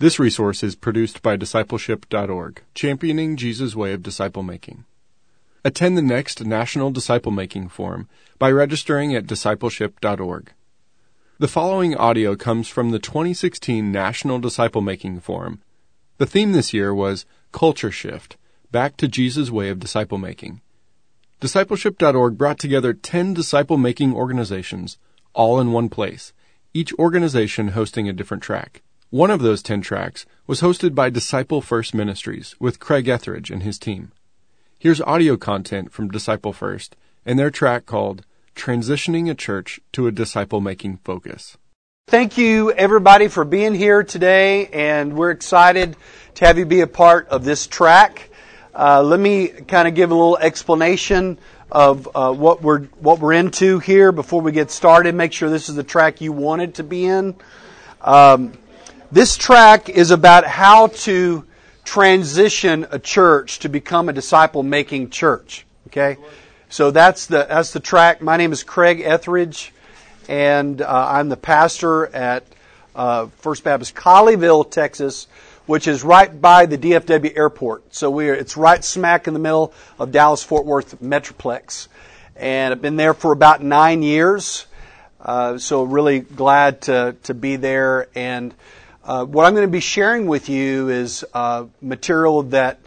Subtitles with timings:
[0.00, 4.84] This resource is produced by discipleship.org, championing Jesus' way of disciple making.
[5.64, 8.08] Attend the next National Disciple Making Forum
[8.40, 10.52] by registering at discipleship.org.
[11.38, 15.62] The following audio comes from the 2016 National Disciple Making Forum.
[16.18, 18.36] The theme this year was Culture Shift
[18.72, 20.60] Back to Jesus' Way of Disciple Making.
[21.38, 24.98] Discipleship.org brought together 10 disciple making organizations,
[25.34, 26.32] all in one place,
[26.72, 28.82] each organization hosting a different track.
[29.14, 33.62] One of those 10 tracks was hosted by Disciple First Ministries with Craig Etheredge and
[33.62, 34.10] his team.
[34.76, 38.26] Here's audio content from Disciple First and their track called
[38.56, 41.56] Transitioning a Church to a Disciple Making Focus.
[42.08, 45.96] Thank you, everybody, for being here today, and we're excited
[46.34, 48.30] to have you be a part of this track.
[48.74, 51.38] Uh, let me kind of give a little explanation
[51.70, 55.14] of uh, what we're what we're into here before we get started.
[55.14, 57.36] Make sure this is the track you wanted to be in.
[58.00, 58.52] Um,
[59.12, 61.44] this track is about how to
[61.84, 65.66] transition a church to become a disciple making church.
[65.88, 66.16] Okay?
[66.68, 68.20] So that's the, that's the track.
[68.22, 69.70] My name is Craig Etheredge,
[70.28, 72.44] and uh, I'm the pastor at
[72.94, 75.28] uh, First Baptist Colleyville, Texas,
[75.66, 77.94] which is right by the DFW airport.
[77.94, 81.88] So we're, it's right smack in the middle of Dallas Fort Worth Metroplex.
[82.36, 84.66] And I've been there for about nine years.
[85.20, 88.08] Uh, so really glad to, to be there.
[88.14, 88.52] And
[89.04, 92.80] uh, what I'm going to be sharing with you is uh, material that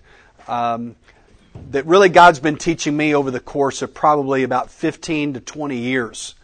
[0.48, 0.96] um,
[1.72, 5.78] that really God's been teaching me over the course of probably about 15 to 20
[5.78, 6.36] years.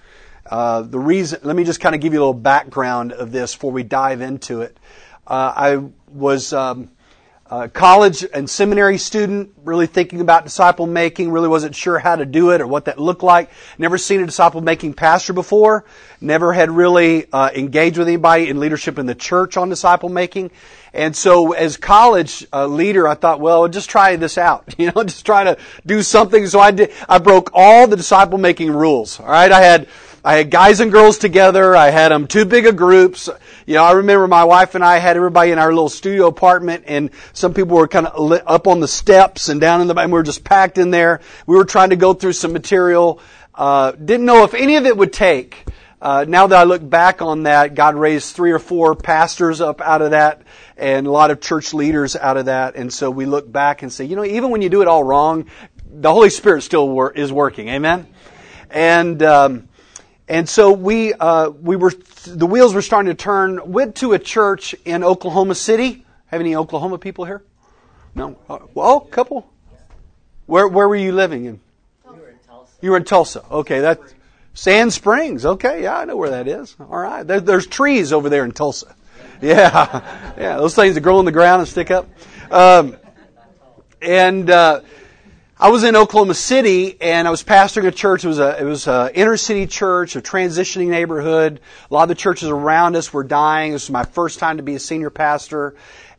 [0.46, 3.54] Uh, the reason, let me just kind of give you a little background of this
[3.54, 4.78] before we dive into it.
[5.26, 6.90] Uh, I was um,
[7.54, 12.26] uh, college and seminary student, really thinking about disciple making, really wasn't sure how to
[12.26, 13.52] do it or what that looked like.
[13.78, 15.86] Never seen a disciple making pastor before.
[16.20, 20.50] Never had really uh, engaged with anybody in leadership in the church on disciple making.
[20.96, 24.74] And so as college uh, leader, I thought, well, just try this out.
[24.80, 26.48] You know, just try to do something.
[26.48, 29.20] So I did, I broke all the disciple making rules.
[29.20, 29.52] All right.
[29.52, 29.88] I had,
[30.26, 31.76] I had guys and girls together.
[31.76, 33.30] I had them too big of groups.
[33.66, 36.86] You know, I remember my wife and I had everybody in our little studio apartment
[36.88, 40.14] and some people were kind of up on the steps and down in the, and
[40.14, 41.20] we were just packed in there.
[41.46, 43.20] We were trying to go through some material.
[43.54, 45.66] Uh, didn't know if any of it would take.
[46.02, 49.82] Uh, now that I look back on that, God raised three or four pastors up
[49.82, 50.44] out of that
[50.78, 52.78] and a lot of church leaders out of that.
[52.78, 55.04] And so we look back and say, you know, even when you do it all
[55.04, 55.48] wrong,
[55.86, 57.68] the Holy Spirit still wor- is working.
[57.68, 58.08] Amen?
[58.70, 59.68] And, um,
[60.34, 61.94] and so we, uh, we were,
[62.26, 63.72] the wheels were starting to turn.
[63.72, 66.08] Went to a church in Oklahoma City.
[66.26, 67.44] Have any Oklahoma people here?
[68.16, 68.36] No.
[68.50, 69.48] Uh, well, a couple.
[70.48, 71.60] Where, where were you living in?
[72.04, 72.74] We were in Tulsa.
[72.82, 73.46] You were in Tulsa.
[73.52, 74.00] Okay, that
[74.56, 75.46] Sand Springs.
[75.46, 76.76] Okay, yeah, I know where that is.
[76.80, 78.96] All right, there, there's trees over there in Tulsa.
[79.42, 82.08] Yeah, yeah, those things that grow in the ground and stick up.
[82.50, 82.96] Um,
[84.02, 84.80] and uh,
[85.64, 88.26] I was in Oklahoma City and I was pastoring a church.
[88.26, 91.62] It was a it was a inner city church, a transitioning neighborhood.
[91.90, 93.72] A lot of the churches around us were dying.
[93.72, 95.78] This was my first time to be a senior pastor,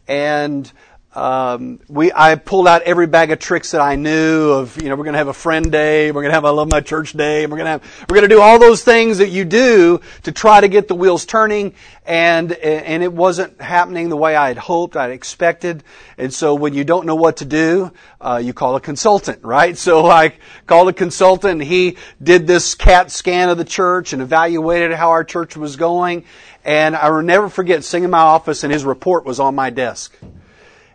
[0.08, 0.72] and
[1.14, 4.80] um, we I pulled out every bag of tricks that I knew of.
[4.82, 6.70] You know, we're going to have a friend day, we're going to have a love
[6.70, 9.18] my church day, and we're going to have we're going to do all those things
[9.18, 11.74] that you do to try to get the wheels turning.
[12.04, 15.84] And and it wasn't happening the way I had hoped, I'd expected.
[16.18, 19.78] And so when you don't know what to do, uh, you call a consultant, right?
[19.78, 20.34] So I
[20.66, 21.52] called a consultant.
[21.54, 25.76] And he did this CAT scan of the church and evaluated how our church was
[25.76, 26.24] going.
[26.64, 29.70] And I will never forget sitting in my office, and his report was on my
[29.70, 30.16] desk.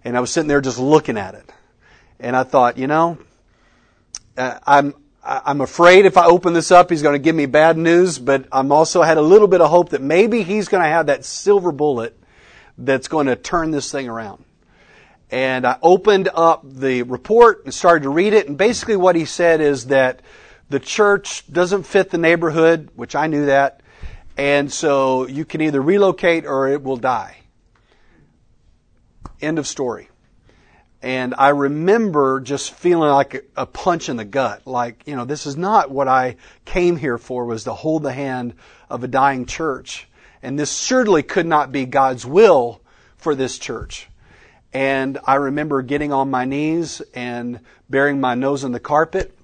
[0.03, 1.51] And I was sitting there just looking at it.
[2.19, 3.17] And I thought, you know,
[4.37, 4.93] uh, I'm,
[5.23, 8.47] I'm afraid if I open this up, he's going to give me bad news, but
[8.51, 11.25] I'm also had a little bit of hope that maybe he's going to have that
[11.25, 12.17] silver bullet
[12.77, 14.43] that's going to turn this thing around.
[15.31, 18.47] And I opened up the report and started to read it.
[18.47, 20.21] And basically what he said is that
[20.69, 23.81] the church doesn't fit the neighborhood, which I knew that.
[24.37, 27.37] And so you can either relocate or it will die.
[29.41, 30.09] End of story.
[31.01, 34.67] And I remember just feeling like a punch in the gut.
[34.67, 38.11] Like, you know, this is not what I came here for was to hold the
[38.11, 38.53] hand
[38.89, 40.07] of a dying church.
[40.43, 42.81] And this surely could not be God's will
[43.17, 44.09] for this church.
[44.73, 49.35] And I remember getting on my knees and burying my nose in the carpet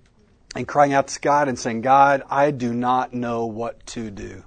[0.56, 4.44] and crying out to God and saying, God, I do not know what to do.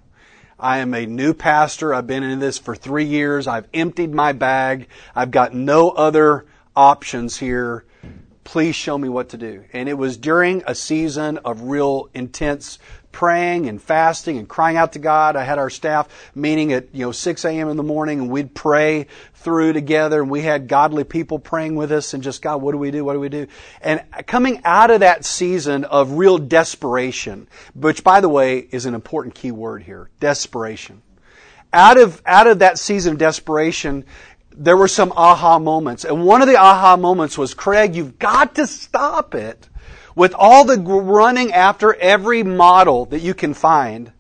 [0.61, 1.95] I am a new pastor.
[1.95, 3.47] I've been in this for three years.
[3.47, 4.89] I've emptied my bag.
[5.15, 7.85] I've got no other options here.
[8.43, 9.65] Please show me what to do.
[9.73, 12.81] And it was during a season of real intense
[13.13, 15.37] praying and fasting and crying out to God.
[15.37, 17.69] I had our staff meeting at, you know, 6 a.m.
[17.69, 21.91] in the morning and we'd pray through together and we had godly people praying with
[21.93, 23.05] us and just, God, what do we do?
[23.05, 23.47] What do we do?
[23.81, 28.95] And coming out of that season of real desperation, which by the way is an
[28.95, 31.03] important key word here, desperation.
[31.73, 34.05] Out of, out of that season of desperation,
[34.53, 36.05] there were some aha moments.
[36.05, 39.69] And one of the aha moments was, Craig, you've got to stop it
[40.19, 44.11] with all the running after every model that you can find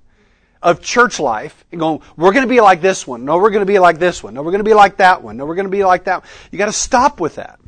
[0.63, 3.25] of church life and going, we're going to be like this one.
[3.25, 4.33] No, we're going to be like this one.
[4.33, 5.37] No, we're going to be like that one.
[5.37, 6.21] No, we're going to be like that.
[6.21, 6.31] One.
[6.53, 7.59] You got to stop with that.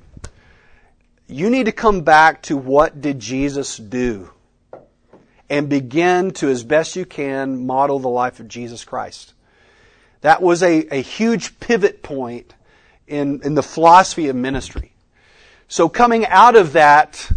[1.27, 4.31] You need to come back to what did Jesus do
[5.49, 9.35] and begin to, as best you can, model the life of Jesus Christ.
[10.21, 12.55] That was a, a huge pivot point
[13.09, 14.93] in, in the philosophy of ministry.
[15.67, 17.33] So coming out of that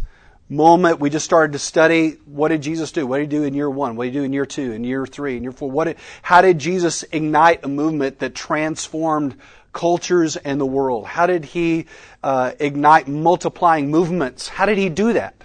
[0.54, 3.06] moment, we just started to study what did Jesus do?
[3.06, 3.96] What did he do in year one?
[3.96, 5.70] What did he do in year two, in year three, in year four?
[5.70, 9.36] What did, how did Jesus ignite a movement that transformed
[9.74, 11.06] cultures and the world?
[11.06, 11.88] How did he
[12.24, 14.48] uh, ignite multiplying movements?
[14.48, 15.36] How did he do that?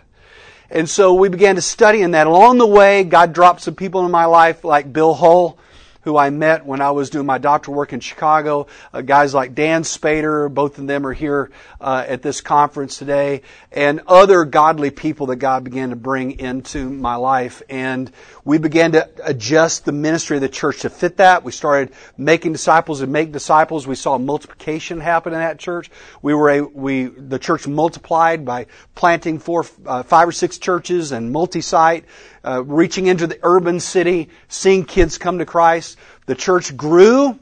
[0.71, 2.27] And so we began to study in that.
[2.27, 5.59] Along the way, God dropped some people in my life like Bill Hull,
[6.03, 8.67] who I met when I was doing my doctoral work in Chicago.
[8.93, 11.51] Uh, guys like Dann Spader, both of them are here
[11.81, 13.43] uh, at this conference today,
[13.73, 17.63] and other godly people that God began to bring into my life.
[17.69, 18.11] And
[18.45, 21.45] we began to adjust the ministry of the church to fit that.
[21.45, 23.87] We started making disciples and make disciples.
[23.87, 25.91] We saw multiplication happen in that church.
[26.23, 31.13] We were a, we the church multiplied by planting four, uh, five or six churches
[31.13, 32.05] and multi-site
[32.45, 35.97] uh, reaching into the urban city, seeing kids come to Christ.
[36.27, 37.39] The church grew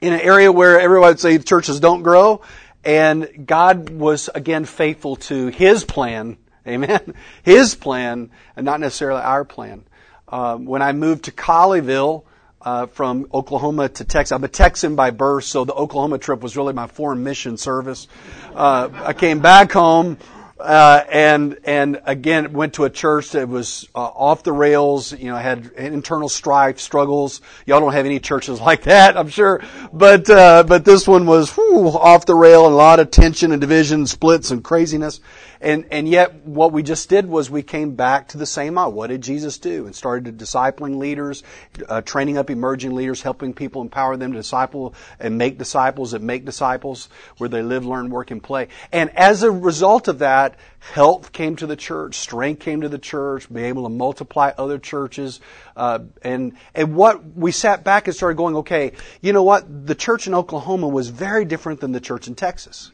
[0.00, 2.42] in an area where everyone would say churches don't grow.
[2.84, 6.36] And God was again faithful to His plan.
[6.66, 7.14] Amen.
[7.42, 9.84] His plan and not necessarily our plan.
[10.28, 12.24] Um, when I moved to Colleyville,
[12.64, 14.32] uh, from Oklahoma to Texas.
[14.32, 18.08] I'm a Texan by birth, so the Oklahoma trip was really my foreign mission service.
[18.54, 20.16] Uh, I came back home
[20.58, 25.12] uh, and and again went to a church that was uh, off the rails.
[25.12, 27.40] You know, had internal strife, struggles.
[27.66, 29.62] Y'all don't have any churches like that, I'm sure.
[29.92, 33.52] But uh, but this one was whew, off the rail and a lot of tension
[33.52, 35.20] and division, splits and craziness.
[35.64, 38.92] And, and yet what we just did was we came back to the same model.
[38.92, 39.86] What did Jesus do?
[39.86, 41.42] And started discipling leaders,
[41.88, 46.20] uh, training up emerging leaders, helping people empower them to disciple and make disciples that
[46.20, 47.08] make disciples
[47.38, 48.68] where they live, learn, work, and play.
[48.92, 52.98] And as a result of that, health came to the church, strength came to the
[52.98, 55.40] church, be able to multiply other churches.
[55.74, 59.86] Uh, and, and what we sat back and started going, okay, you know what?
[59.86, 62.90] The church in Oklahoma was very different than the church in Texas.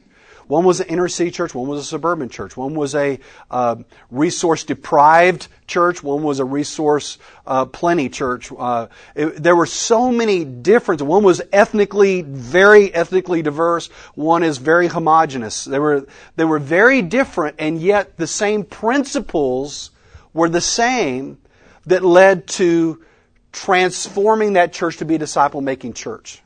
[0.50, 3.20] One was an inner city church, one was a suburban church, one was a
[3.52, 3.76] uh,
[4.10, 8.50] resource deprived church, one was a resource uh, plenty church.
[8.58, 11.04] Uh, it, there were so many differences.
[11.06, 15.66] One was ethnically, very ethnically diverse, one is very homogenous.
[15.66, 19.92] They were, they were very different, and yet the same principles
[20.34, 21.38] were the same
[21.86, 23.04] that led to
[23.52, 26.42] transforming that church to be a disciple making church.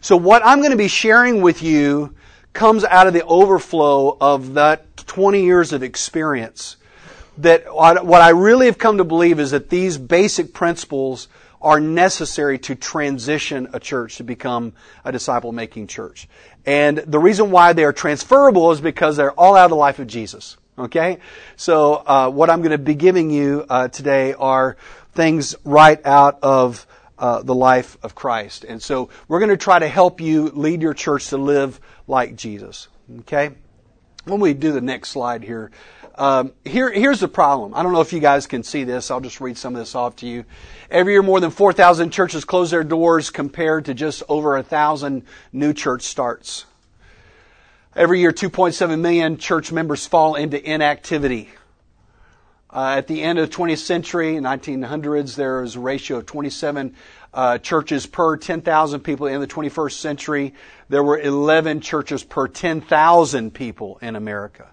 [0.00, 2.16] So what I'm going to be sharing with you
[2.52, 6.76] comes out of the overflow of that 20 years of experience.
[7.38, 11.28] That what I really have come to believe is that these basic principles
[11.62, 14.72] are necessary to transition a church to become
[15.04, 16.28] a disciple making church.
[16.66, 19.98] And the reason why they are transferable is because they're all out of the life
[19.98, 20.56] of Jesus.
[20.78, 21.18] Okay?
[21.56, 24.76] So, uh, what I'm going to be giving you uh, today are
[25.12, 26.86] things right out of
[27.20, 28.64] uh, the life of Christ.
[28.64, 32.34] And so we're going to try to help you lead your church to live like
[32.34, 32.88] Jesus.
[33.20, 33.50] Okay?
[34.24, 35.70] When we do the next slide here,
[36.16, 37.74] um, here, here's the problem.
[37.74, 39.10] I don't know if you guys can see this.
[39.10, 40.44] I'll just read some of this off to you.
[40.90, 45.24] Every year, more than 4,000 churches close their doors compared to just over a thousand
[45.52, 46.66] new church starts.
[47.94, 51.50] Every year, 2.7 million church members fall into inactivity.
[52.72, 56.94] Uh, at the end of the 20th century, 1900s, there was a ratio of 27
[57.34, 59.26] uh, churches per 10,000 people.
[59.26, 60.54] In the 21st century,
[60.88, 64.68] there were 11 churches per 10,000 people in America.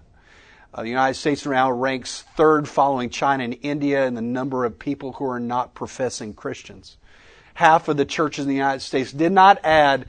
[0.72, 4.78] Uh, the United States now ranks third following China and India in the number of
[4.78, 6.98] people who are not professing Christians.
[7.56, 10.06] Half of the churches in the United States did not add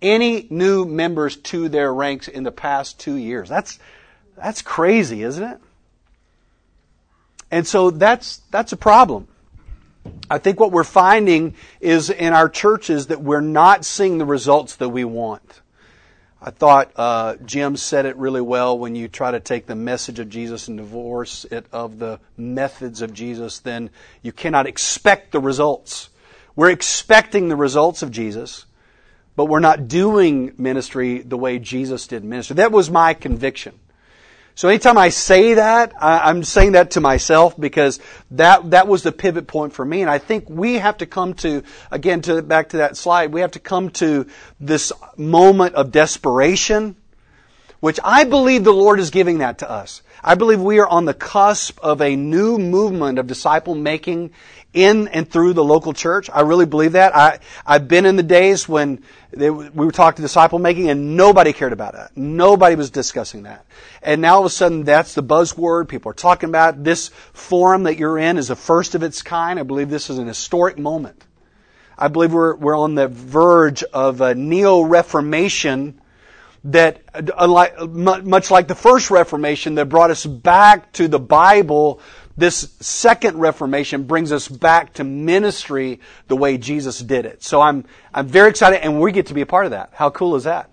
[0.00, 3.50] any new members to their ranks in the past two years.
[3.50, 3.78] That's,
[4.36, 5.60] that's crazy, isn't it?
[7.50, 9.28] And so that's, that's a problem.
[10.30, 14.76] I think what we're finding is in our churches that we're not seeing the results
[14.76, 15.60] that we want.
[16.40, 20.18] I thought uh, Jim said it really well when you try to take the message
[20.18, 23.90] of Jesus and divorce it of the methods of Jesus, then
[24.22, 26.10] you cannot expect the results.
[26.54, 28.66] We're expecting the results of Jesus,
[29.34, 32.56] but we're not doing ministry the way Jesus did ministry.
[32.56, 33.78] That was my conviction.
[34.56, 39.12] So anytime I say that, I'm saying that to myself because that, that was the
[39.12, 40.00] pivot point for me.
[40.00, 43.42] And I think we have to come to, again, to, back to that slide, we
[43.42, 44.26] have to come to
[44.58, 46.96] this moment of desperation,
[47.86, 50.02] which I believe the Lord is giving that to us.
[50.20, 54.32] I believe we are on the cusp of a new movement of disciple making
[54.74, 56.28] in and through the local church.
[56.28, 57.14] I really believe that.
[57.14, 61.52] I, I've been in the days when they, we were talking disciple making and nobody
[61.52, 62.08] cared about it.
[62.16, 63.64] Nobody was discussing that.
[64.02, 65.86] And now all of a sudden that's the buzzword.
[65.86, 66.82] People are talking about it.
[66.82, 69.60] this forum that you're in is the first of its kind.
[69.60, 71.24] I believe this is an historic moment.
[71.96, 76.00] I believe we're, we're on the verge of a neo-reformation
[76.66, 77.86] that, uh,
[78.22, 82.00] much like the first Reformation that brought us back to the Bible
[82.36, 87.42] this second Reformation brings us back to ministry the way Jesus did it.
[87.42, 89.90] So I'm, I'm very excited and we get to be a part of that.
[89.94, 90.72] How cool is that?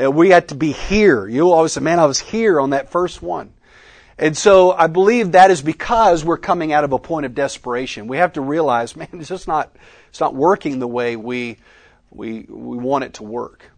[0.00, 1.28] Uh, we had to be here.
[1.28, 3.52] You always say, man, I was here on that first one.
[4.18, 8.06] And so I believe that is because we're coming out of a point of desperation.
[8.06, 9.74] We have to realize, man, it's just not,
[10.08, 11.58] it's not working the way we,
[12.10, 13.71] we, we want it to work.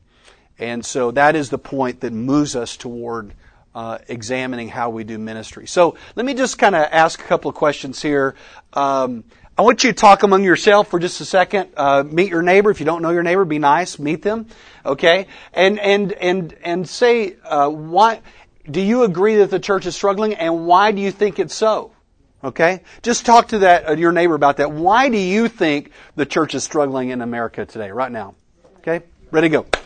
[0.58, 3.34] And so that is the point that moves us toward
[3.74, 5.66] uh, examining how we do ministry.
[5.66, 8.34] So let me just kind of ask a couple of questions here.
[8.72, 9.24] Um,
[9.56, 11.70] I want you to talk among yourself for just a second.
[11.76, 12.70] Uh, meet your neighbor.
[12.70, 14.00] If you don't know your neighbor, be nice.
[14.00, 14.46] Meet them.
[14.84, 18.20] Okay, and and and and say uh, why.
[18.68, 21.92] Do you agree that the church is struggling, and why do you think it's so?
[22.42, 24.72] Okay, just talk to that uh, your neighbor about that.
[24.72, 28.34] Why do you think the church is struggling in America today, right now?
[28.78, 29.83] Okay, ready to go.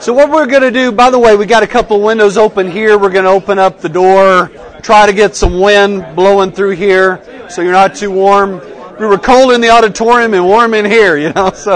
[0.00, 2.70] So what we're going to do, by the way, we got a couple windows open
[2.70, 2.96] here.
[2.96, 7.22] We're going to open up the door, try to get some wind blowing through here
[7.50, 8.62] so you're not too warm.
[8.98, 11.74] We were cold in the auditorium and warm in here, you know, so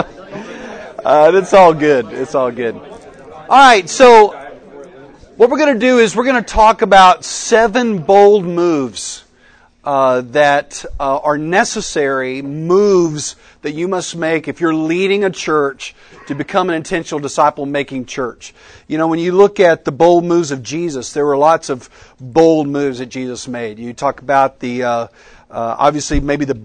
[1.05, 2.07] uh, it's all good.
[2.13, 2.75] It's all good.
[2.75, 4.29] All right, so
[5.37, 9.24] what we're going to do is we're going to talk about seven bold moves
[9.85, 15.95] uh, that uh, are necessary moves that you must make if you're leading a church
[16.27, 18.55] to become an intentional disciple making church.
[18.89, 21.91] You know, when you look at the bold moves of Jesus, there were lots of
[22.19, 23.79] bold moves that Jesus made.
[23.79, 25.07] You talk about the, uh,
[25.51, 26.61] uh obviously, maybe the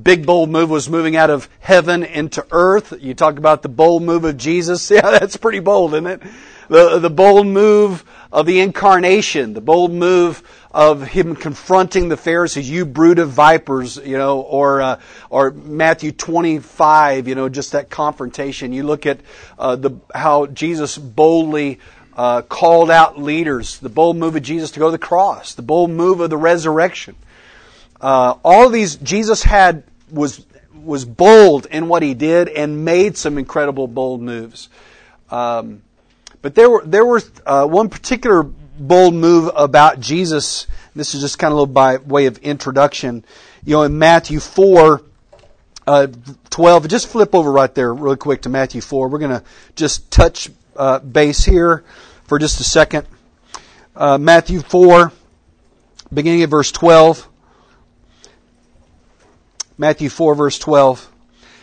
[0.00, 2.94] big bold move was moving out of heaven into earth.
[3.00, 4.90] You talk about the bold move of Jesus.
[4.92, 6.22] Yeah, that's pretty bold, isn't it?
[6.68, 12.68] The, the bold move of the incarnation, the bold move of him confronting the Pharisees,
[12.68, 17.90] you brood of vipers, you know, or uh, or Matthew 25, you know, just that
[17.90, 18.72] confrontation.
[18.72, 19.20] You look at
[19.58, 21.78] uh, the how Jesus boldly
[22.16, 25.62] uh, called out leaders, the bold move of Jesus to go to the cross, the
[25.62, 27.16] bold move of the resurrection.
[28.00, 33.16] Uh, all of these, Jesus had was was bold in what he did and made
[33.16, 34.68] some incredible bold moves.
[35.30, 35.82] Um,
[36.40, 40.66] but there were there were uh, one particular bold move about Jesus.
[40.94, 43.24] This is just kind of a little by way of introduction.
[43.64, 45.02] You know, in Matthew four.
[45.84, 46.06] Uh,
[46.50, 49.08] 12, just flip over right there really quick to Matthew 4.
[49.08, 49.42] We're going to
[49.74, 51.82] just touch uh, base here
[52.24, 53.06] for just a second.
[53.96, 55.10] Uh, Matthew 4,
[56.12, 57.28] beginning at verse 12.
[59.76, 61.10] Matthew 4, verse 12.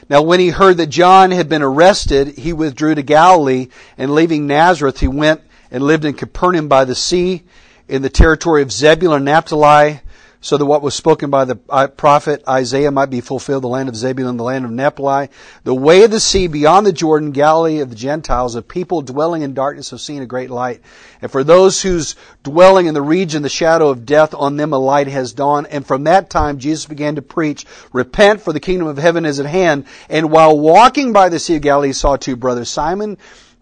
[0.09, 4.47] Now, when he heard that John had been arrested, he withdrew to Galilee, and leaving
[4.47, 7.43] Nazareth, he went and lived in Capernaum by the sea,
[7.87, 10.01] in the territory of Zebulun and Naphtali,
[10.41, 13.89] so that what was spoken by the uh, prophet Isaiah might be fulfilled, the land
[13.89, 15.27] of Zebulun, the land of Naphtali,
[15.65, 19.41] the way of the sea beyond the Jordan, Galilee of the Gentiles, of people dwelling
[19.41, 20.81] in darkness have seen a great light.
[21.21, 24.77] And for those whose dwelling in the region, the shadow of death, on them a
[24.77, 25.67] light has dawned.
[25.67, 29.41] And from that time, Jesus began to preach, repent for the kingdom of heaven is
[29.41, 29.85] at hand.
[30.07, 33.17] And while walking by the sea of Galilee, he saw two brothers, Simon,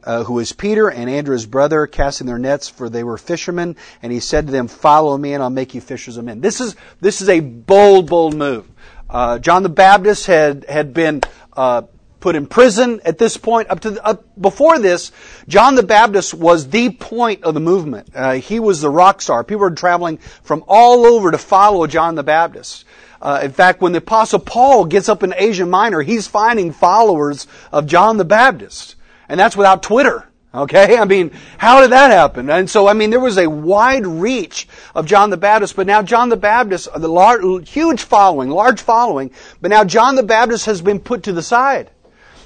[0.07, 3.75] uh, who is Peter and Andrew his brother, casting their nets, for they were fishermen.
[4.01, 6.61] And he said to them, "Follow me, and I'll make you fishers of men." This
[6.61, 8.65] is this is a bold, bold move.
[9.09, 11.21] Uh, John the Baptist had had been
[11.57, 11.81] uh,
[12.21, 13.69] put in prison at this point.
[13.69, 15.11] Up to the, up before this,
[15.49, 18.09] John the Baptist was the point of the movement.
[18.15, 19.43] Uh, he was the rock star.
[19.43, 22.85] People were traveling from all over to follow John the Baptist.
[23.21, 27.47] Uh, in fact, when the Apostle Paul gets up in Asia Minor, he's finding followers
[27.73, 28.95] of John the Baptist.
[29.29, 30.27] And that's without Twitter.
[30.53, 30.97] Okay?
[30.97, 32.49] I mean, how did that happen?
[32.49, 36.01] And so, I mean, there was a wide reach of John the Baptist, but now
[36.01, 39.31] John the Baptist, the large, huge following, large following,
[39.61, 41.91] but now John the Baptist has been put to the side.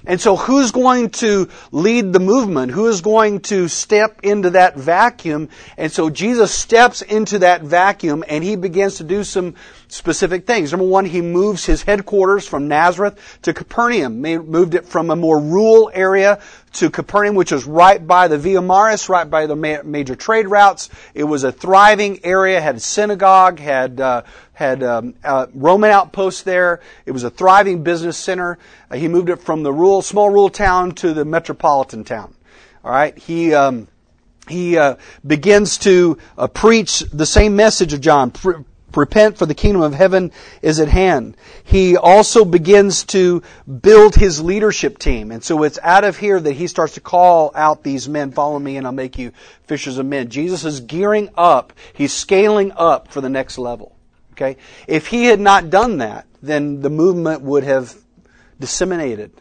[0.05, 2.71] And so who's going to lead the movement?
[2.71, 5.49] Who is going to step into that vacuum?
[5.77, 9.55] And so Jesus steps into that vacuum and he begins to do some
[9.87, 10.71] specific things.
[10.71, 14.21] Number one, he moves his headquarters from Nazareth to Capernaum.
[14.21, 16.41] Moved it from a more rural area
[16.73, 20.89] to Capernaum, which was right by the Via Maris, right by the major trade routes.
[21.13, 24.23] It was a thriving area, had a synagogue, had uh,
[24.61, 25.15] had um,
[25.53, 26.81] Roman outposts there.
[27.05, 28.59] It was a thriving business center.
[28.89, 32.33] Uh, he moved it from the rural, small rural town to the metropolitan town.
[32.83, 33.53] All right, he.
[33.53, 33.87] Um,
[34.49, 38.33] he uh, begins to uh, preach the same message of John.
[38.93, 41.37] Repent for the kingdom of heaven is at hand.
[41.63, 43.43] He also begins to
[43.81, 45.31] build his leadership team.
[45.31, 48.59] And so it's out of here that he starts to call out these men, follow
[48.59, 49.31] me and I'll make you
[49.67, 50.27] fishers of men.
[50.29, 51.71] Jesus is gearing up.
[51.93, 53.95] He's scaling up for the next level.
[54.41, 54.59] Okay?
[54.87, 57.95] If he had not done that, then the movement would have
[58.59, 59.31] disseminated.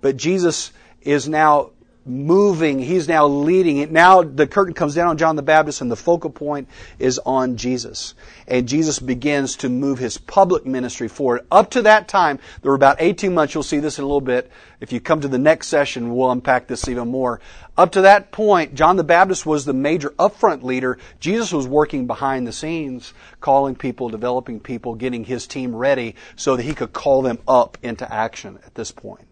[0.00, 1.70] But Jesus is now
[2.06, 2.78] moving.
[2.78, 3.90] He's now leading it.
[3.90, 6.68] Now the curtain comes down on John the Baptist and the focal point
[6.98, 8.14] is on Jesus.
[8.46, 11.46] And Jesus begins to move his public ministry forward.
[11.50, 13.54] Up to that time, there were about 18 months.
[13.54, 14.50] You'll see this in a little bit.
[14.80, 17.40] If you come to the next session, we'll unpack this even more.
[17.76, 20.98] Up to that point, John the Baptist was the major upfront leader.
[21.20, 26.56] Jesus was working behind the scenes, calling people, developing people, getting his team ready so
[26.56, 29.26] that he could call them up into action at this point.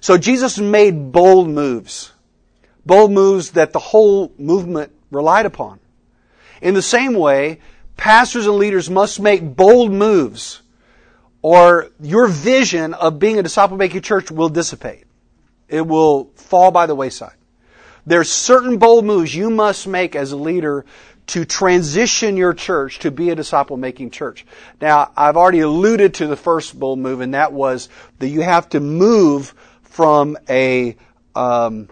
[0.00, 2.12] So Jesus made bold moves.
[2.84, 5.80] Bold moves that the whole movement relied upon.
[6.62, 7.60] In the same way,
[7.96, 10.62] pastors and leaders must make bold moves
[11.42, 15.04] or your vision of being a disciple making church will dissipate.
[15.68, 17.34] It will fall by the wayside.
[18.06, 20.84] There's certain bold moves you must make as a leader
[21.28, 24.46] to transition your church to be a disciple making church.
[24.80, 27.88] Now, I've already alluded to the first bold move, and that was
[28.20, 29.54] that you have to move
[29.96, 30.94] from a
[31.34, 31.88] um,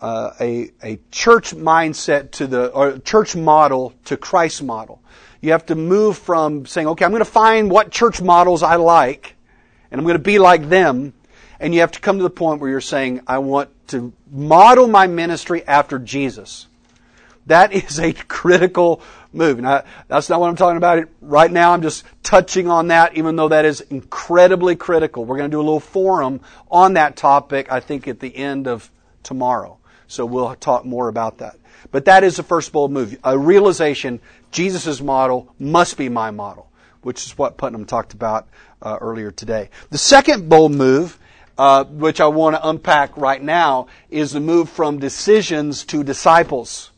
[0.00, 5.00] uh, a, a church mindset to the or church model to Christ model.
[5.40, 8.74] You have to move from saying, okay, I'm going to find what church models I
[8.76, 9.36] like,
[9.92, 11.12] and I'm going to be like them,
[11.60, 14.88] and you have to come to the point where you're saying, I want to model
[14.88, 16.66] my ministry after Jesus.
[17.46, 19.60] That is a critical move.
[19.60, 21.72] Now, that's not what I'm talking about right now.
[21.72, 25.24] I'm just touching on that, even though that is incredibly critical.
[25.24, 26.40] We're going to do a little forum
[26.70, 28.90] on that topic, I think, at the end of
[29.22, 29.78] tomorrow.
[30.06, 31.56] So we'll talk more about that.
[31.90, 33.18] But that is the first bold move.
[33.24, 36.70] A realization Jesus' model must be my model,
[37.02, 38.48] which is what Putnam talked about
[38.80, 39.70] uh, earlier today.
[39.90, 41.18] The second bold move,
[41.58, 46.90] uh, which I want to unpack right now, is the move from decisions to disciples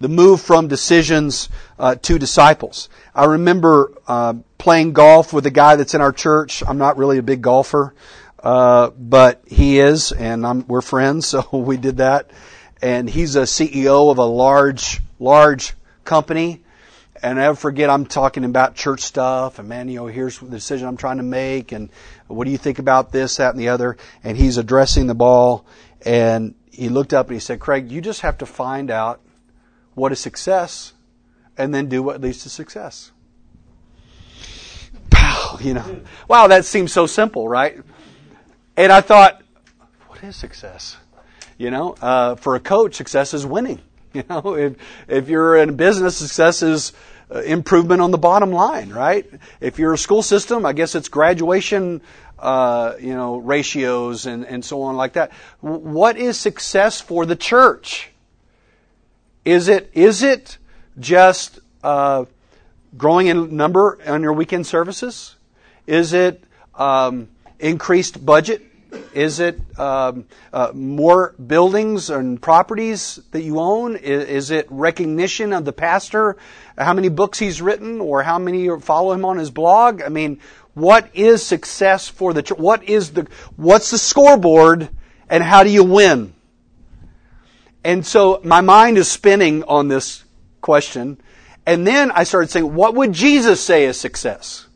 [0.00, 2.88] the move from decisions uh, to disciples.
[3.14, 6.62] I remember uh, playing golf with a guy that's in our church.
[6.66, 7.94] I'm not really a big golfer,
[8.42, 12.30] uh, but he is, and I'm, we're friends, so we did that.
[12.82, 15.72] And he's a CEO of a large, large
[16.04, 16.60] company.
[17.22, 20.46] And I never forget, I'm talking about church stuff, and man, you know, here's the
[20.46, 21.88] decision I'm trying to make, and
[22.26, 23.96] what do you think about this, that, and the other?
[24.22, 25.64] And he's addressing the ball,
[26.04, 29.20] and he looked up and he said, Craig, you just have to find out
[29.94, 30.92] what is success
[31.56, 33.12] and then do what leads to success.
[35.10, 36.00] Pow, you know.
[36.28, 37.80] Wow, that seems so simple, right?
[38.76, 39.42] And I thought,
[40.08, 40.96] what is success?
[41.56, 43.80] You know, uh, for a coach, success is winning.
[44.14, 44.76] You know, if
[45.08, 46.92] if you're in business, success is
[47.34, 49.28] uh, improvement on the bottom line, right?
[49.60, 52.00] If you're a school system, I guess it's graduation,
[52.38, 55.32] uh, you know, ratios and and so on like that.
[55.62, 58.13] What is success for the church?
[59.44, 60.58] Is it, is it
[60.98, 62.24] just uh,
[62.96, 65.36] growing in number on your weekend services?
[65.86, 66.42] Is it
[66.74, 67.28] um,
[67.58, 68.62] increased budget?
[69.12, 73.96] Is it um, uh, more buildings and properties that you own?
[73.96, 76.36] Is, is, it recognition of the pastor,
[76.78, 80.00] how many books he's written, or how many follow him on his blog?
[80.00, 80.40] I mean,
[80.74, 82.58] what is success for the church?
[82.58, 83.26] What is the
[83.56, 84.88] what's the scoreboard,
[85.28, 86.33] and how do you win?
[87.84, 90.24] And so my mind is spinning on this
[90.62, 91.20] question.
[91.66, 94.66] And then I started saying, what would Jesus say is success?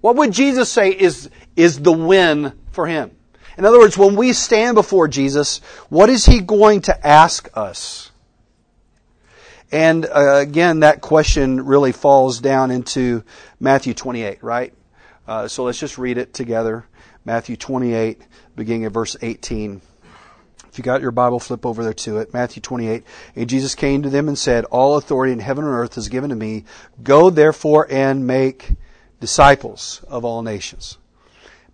[0.00, 3.10] What would Jesus say is, is the win for him?
[3.58, 5.58] In other words, when we stand before Jesus,
[5.88, 8.10] what is he going to ask us?
[9.72, 13.22] And uh, again, that question really falls down into
[13.60, 14.72] Matthew 28, right?
[15.28, 16.86] Uh, so let's just read it together.
[17.24, 18.22] Matthew 28,
[18.56, 19.82] beginning at verse 18.
[20.70, 22.32] If you got your Bible, flip over there to it.
[22.32, 23.02] Matthew 28.
[23.34, 26.30] And Jesus came to them and said, All authority in heaven and earth is given
[26.30, 26.64] to me.
[27.02, 28.74] Go therefore and make
[29.18, 30.96] disciples of all nations,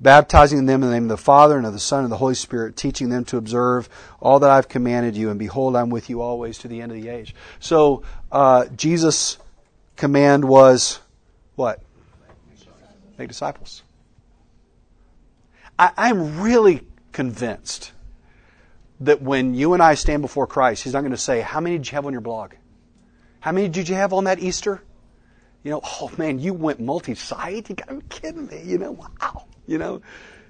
[0.01, 2.35] baptizing them in the name of the Father and of the Son and the Holy
[2.35, 6.23] Spirit, teaching them to observe all that I've commanded you, and behold, I'm with you
[6.23, 7.35] always to the end of the age.
[7.61, 9.37] So, uh, Jesus'
[9.97, 11.01] command was
[11.55, 11.83] what?
[13.19, 13.83] Make disciples.
[15.79, 16.83] I, I'm really
[17.13, 17.93] convinced
[19.01, 21.79] that when you and I stand before Christ, He's not going to say, How many
[21.79, 22.53] did you have on your blog?
[23.41, 24.83] How many did you have on that Easter?
[25.63, 27.69] You know, oh man, you went multi-site?
[27.69, 28.63] You gotta be kidding me.
[28.65, 29.45] You know, wow.
[29.67, 30.01] You know,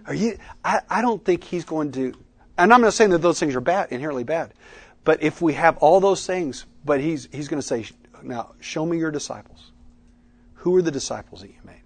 [0.06, 2.14] are you, I, I don't think he's going to,
[2.58, 4.52] and I'm not saying that those things are bad, inherently bad,
[5.04, 7.86] but if we have all those things, but he's, he's going to say,
[8.22, 9.72] now show me your disciples.
[10.54, 11.82] Who are the disciples that you made?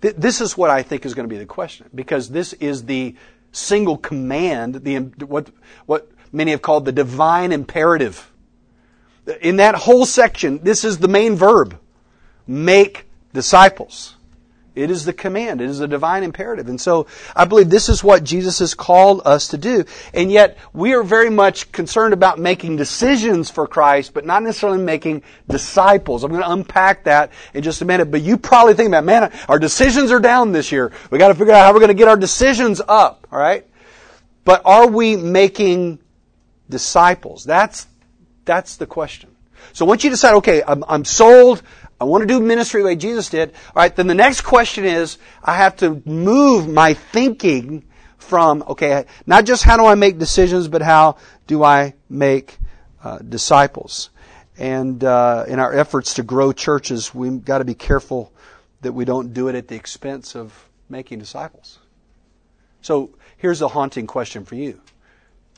[0.00, 3.14] This is what I think is going to be the question, because this is the
[3.52, 5.50] single command, the, what,
[5.86, 8.30] what many have called the divine imperative.
[9.40, 11.78] In that whole section, this is the main verb.
[12.46, 14.16] Make disciples.
[14.74, 15.60] It is the command.
[15.60, 16.68] It is a divine imperative.
[16.68, 17.06] And so
[17.36, 19.84] I believe this is what Jesus has called us to do.
[20.14, 24.82] And yet we are very much concerned about making decisions for Christ, but not necessarily
[24.82, 26.24] making disciples.
[26.24, 28.10] I'm going to unpack that in just a minute.
[28.10, 30.90] But you probably think about, man, our decisions are down this year.
[31.10, 33.26] We got to figure out how we're going to get our decisions up.
[33.30, 33.66] All right.
[34.44, 35.98] But are we making
[36.70, 37.44] disciples?
[37.44, 37.86] That's,
[38.46, 39.36] that's the question.
[39.72, 41.62] So once you decide, okay, I'm, I'm sold,
[42.02, 43.50] I want to do ministry the way Jesus did.
[43.52, 47.84] All right, then the next question is I have to move my thinking
[48.18, 52.58] from, okay, not just how do I make decisions, but how do I make
[53.04, 54.10] uh, disciples?
[54.58, 58.32] And uh, in our efforts to grow churches, we've got to be careful
[58.80, 61.78] that we don't do it at the expense of making disciples.
[62.80, 64.80] So here's a haunting question for you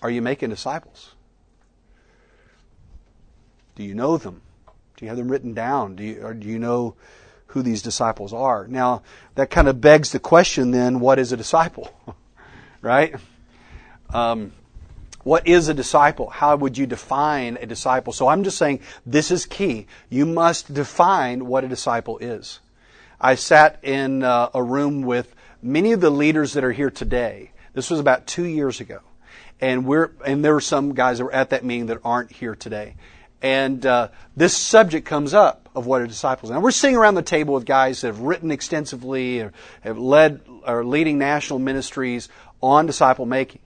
[0.03, 1.15] Are you making disciples?
[3.77, 4.43] Do you know them?
[5.05, 5.97] You have them written down?
[5.97, 6.97] Do you, do you know
[7.49, 8.67] who these disciples are?
[8.67, 9.03] Now,
[9.35, 11.95] that kind of begs the question then, what is a disciple?
[12.81, 13.15] right?
[14.13, 14.53] Um,
[15.25, 16.29] what is a disciple?
[16.29, 18.13] How would you define a disciple?
[18.13, 19.87] So I'm just saying this is key.
[20.09, 22.61] You must define what a disciple is.
[23.21, 27.53] I sat in uh, a room with many of the leaders that are here today.
[27.73, 29.01] This was about two years ago.
[29.61, 32.55] And we're, and there were some guys that were at that meeting that aren't here
[32.55, 32.97] today.
[33.45, 36.55] And uh, this subject comes up of what a disciple is.
[36.55, 39.53] And we're sitting around the table with guys that have written extensively, or
[39.83, 42.31] have led or leading national ministries
[42.63, 43.61] on disciple making.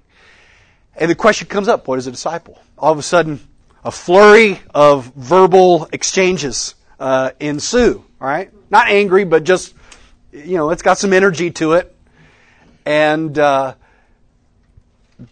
[0.97, 2.61] And the question comes up, what is a disciple?
[2.77, 3.39] All of a sudden,
[3.85, 8.51] a flurry of verbal exchanges uh, ensue, right?
[8.71, 9.75] Not angry, but just,
[10.33, 11.95] you know, it's got some energy to it.
[12.85, 13.75] And uh,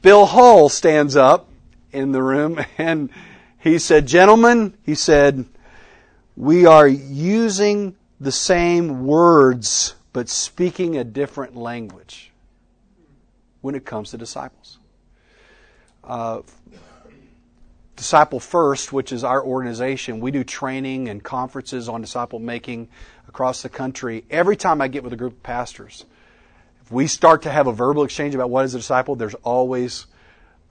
[0.03, 1.49] Bill Hull stands up
[1.91, 3.11] in the room and
[3.67, 5.45] he said, Gentlemen, he said,
[6.37, 12.31] we are using the same words, but speaking a different language
[13.61, 14.79] when it comes to disciples.
[16.05, 16.43] Uh,
[17.97, 22.89] disciple First, which is our organization, we do training and conferences on disciple making
[23.29, 24.25] across the country.
[24.31, 26.05] Every time I get with a group of pastors,
[26.83, 30.07] if we start to have a verbal exchange about what is a disciple, there's always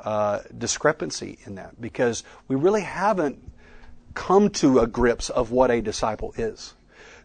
[0.05, 3.41] uh, discrepancy in that because we really haven't
[4.13, 6.75] come to a grips of what a disciple is.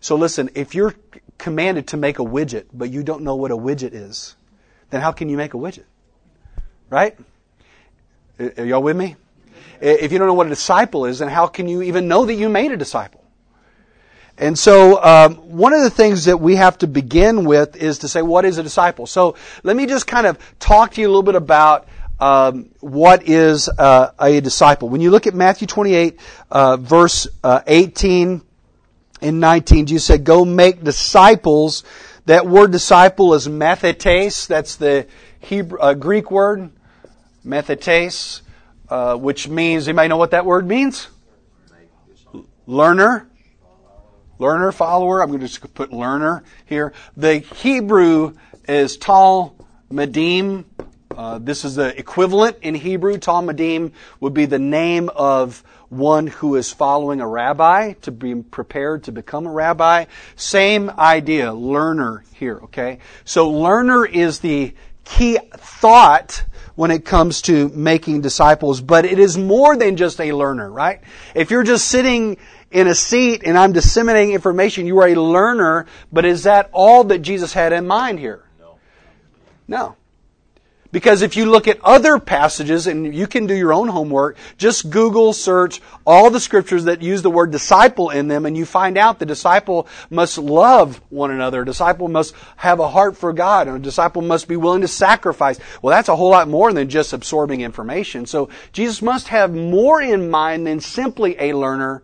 [0.00, 0.94] So listen, if you're
[1.36, 4.34] commanded to make a widget, but you don't know what a widget is,
[4.88, 5.84] then how can you make a widget?
[6.88, 7.16] Right?
[8.38, 9.16] Are y'all with me?
[9.80, 12.34] If you don't know what a disciple is, then how can you even know that
[12.34, 13.20] you made a disciple?
[14.36, 18.08] And so, um, one of the things that we have to begin with is to
[18.08, 19.06] say, what is a disciple?
[19.06, 21.86] So, let me just kind of talk to you a little bit about
[22.20, 24.88] um, what is uh, a disciple.
[24.88, 28.42] When you look at Matthew 28, uh, verse uh, 18
[29.22, 31.82] and 19, Jesus said, Go make disciples.
[32.26, 34.46] That word disciple is mathetes.
[34.46, 35.06] That's the
[35.40, 36.70] Hebrew, uh, Greek word,
[37.44, 38.42] mathetes,
[38.90, 41.08] uh, which means, anybody know what that word means?
[42.66, 43.26] Learner.
[44.38, 45.22] Learner, follower.
[45.22, 46.92] I'm going to just put learner here.
[47.16, 48.36] The Hebrew
[48.68, 49.54] is tal,
[49.90, 50.64] medim,
[51.20, 53.18] uh, this is the equivalent in Hebrew.
[53.18, 59.04] Talmudim would be the name of one who is following a rabbi to be prepared
[59.04, 60.06] to become a rabbi.
[60.34, 63.00] Same idea, learner here, okay?
[63.26, 64.72] So learner is the
[65.04, 66.42] key thought
[66.74, 71.02] when it comes to making disciples, but it is more than just a learner, right?
[71.34, 72.38] If you're just sitting
[72.70, 77.04] in a seat and I'm disseminating information, you are a learner, but is that all
[77.04, 78.42] that Jesus had in mind here?
[78.58, 78.78] No.
[79.68, 79.96] No.
[80.92, 84.90] Because if you look at other passages, and you can do your own homework, just
[84.90, 88.98] Google search all the scriptures that use the word disciple in them, and you find
[88.98, 91.62] out the disciple must love one another.
[91.62, 94.88] A disciple must have a heart for God, and a disciple must be willing to
[94.88, 95.60] sacrifice.
[95.80, 98.26] Well, that's a whole lot more than just absorbing information.
[98.26, 102.02] So Jesus must have more in mind than simply a learner,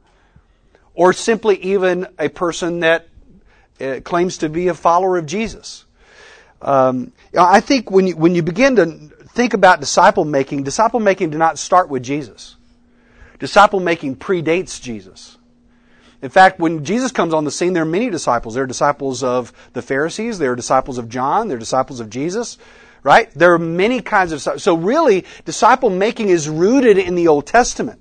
[0.95, 3.09] or simply even a person that
[3.81, 5.86] uh, claims to be a follower of Jesus.
[6.63, 11.31] Um, I think when you, when you begin to think about disciple making, disciple making
[11.31, 12.57] did not start with Jesus.
[13.39, 15.37] Disciple making predates Jesus.
[16.23, 18.55] In fact, when Jesus comes on the scene, there are many disciples.
[18.55, 22.09] There are disciples of the Pharisees, there are disciples of John, there are disciples of
[22.09, 22.57] Jesus,
[23.03, 23.31] right?
[23.35, 28.01] There are many kinds of so really disciple making is rooted in the Old Testament.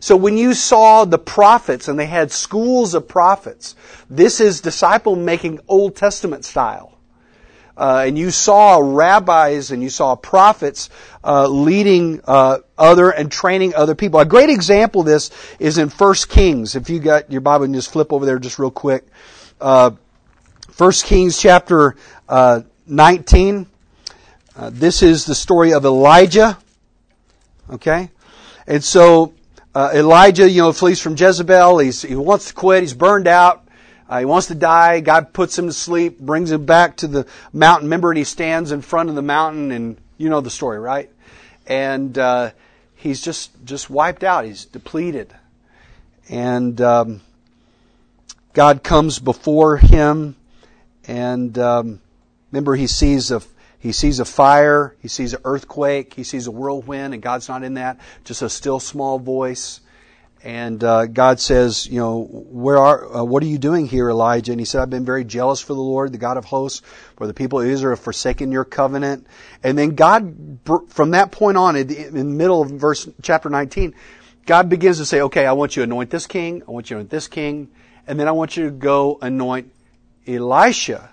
[0.00, 3.76] So when you saw the prophets and they had schools of prophets,
[4.10, 6.97] this is disciple making Old Testament style
[7.78, 10.90] uh, and you saw rabbis and you saw prophets
[11.22, 14.18] uh, leading uh, other and training other people.
[14.18, 16.74] A great example of this is in First Kings.
[16.74, 19.06] If you got your Bible, and just flip over there just real quick.
[19.60, 19.92] Uh,
[20.72, 21.94] First Kings chapter
[22.28, 23.66] uh, 19.
[24.56, 26.58] Uh, this is the story of Elijah.
[27.70, 28.10] Okay,
[28.66, 29.34] and so
[29.76, 31.78] Elijah, you know, flees from Jezebel.
[31.78, 32.82] He's, he wants to quit.
[32.82, 33.67] He's burned out.
[34.08, 35.00] Uh, he wants to die.
[35.00, 37.86] God puts him to sleep, brings him back to the mountain.
[37.86, 41.10] Remember, he stands in front of the mountain, and you know the story, right?
[41.66, 42.52] And uh,
[42.94, 44.44] he's just just wiped out.
[44.46, 45.34] He's depleted,
[46.28, 47.20] and um,
[48.54, 50.36] God comes before him,
[51.06, 52.00] and um,
[52.50, 53.42] remember, he sees a
[53.78, 57.62] he sees a fire, he sees an earthquake, he sees a whirlwind, and God's not
[57.62, 58.00] in that.
[58.24, 59.80] Just a still small voice.
[60.44, 64.52] And uh, God says, you know, where are, uh, what are you doing here, Elijah?
[64.52, 66.82] And he said, I've been very jealous for the Lord, the God of hosts,
[67.16, 69.26] for the people of Israel have forsaken your covenant.
[69.64, 73.94] And then God, from that point on, in the, middle of verse chapter 19,
[74.46, 76.94] God begins to say, okay, I want you to anoint this king, I want you
[76.94, 77.68] to anoint this king,
[78.06, 79.72] and then I want you to go anoint
[80.26, 81.10] Elisha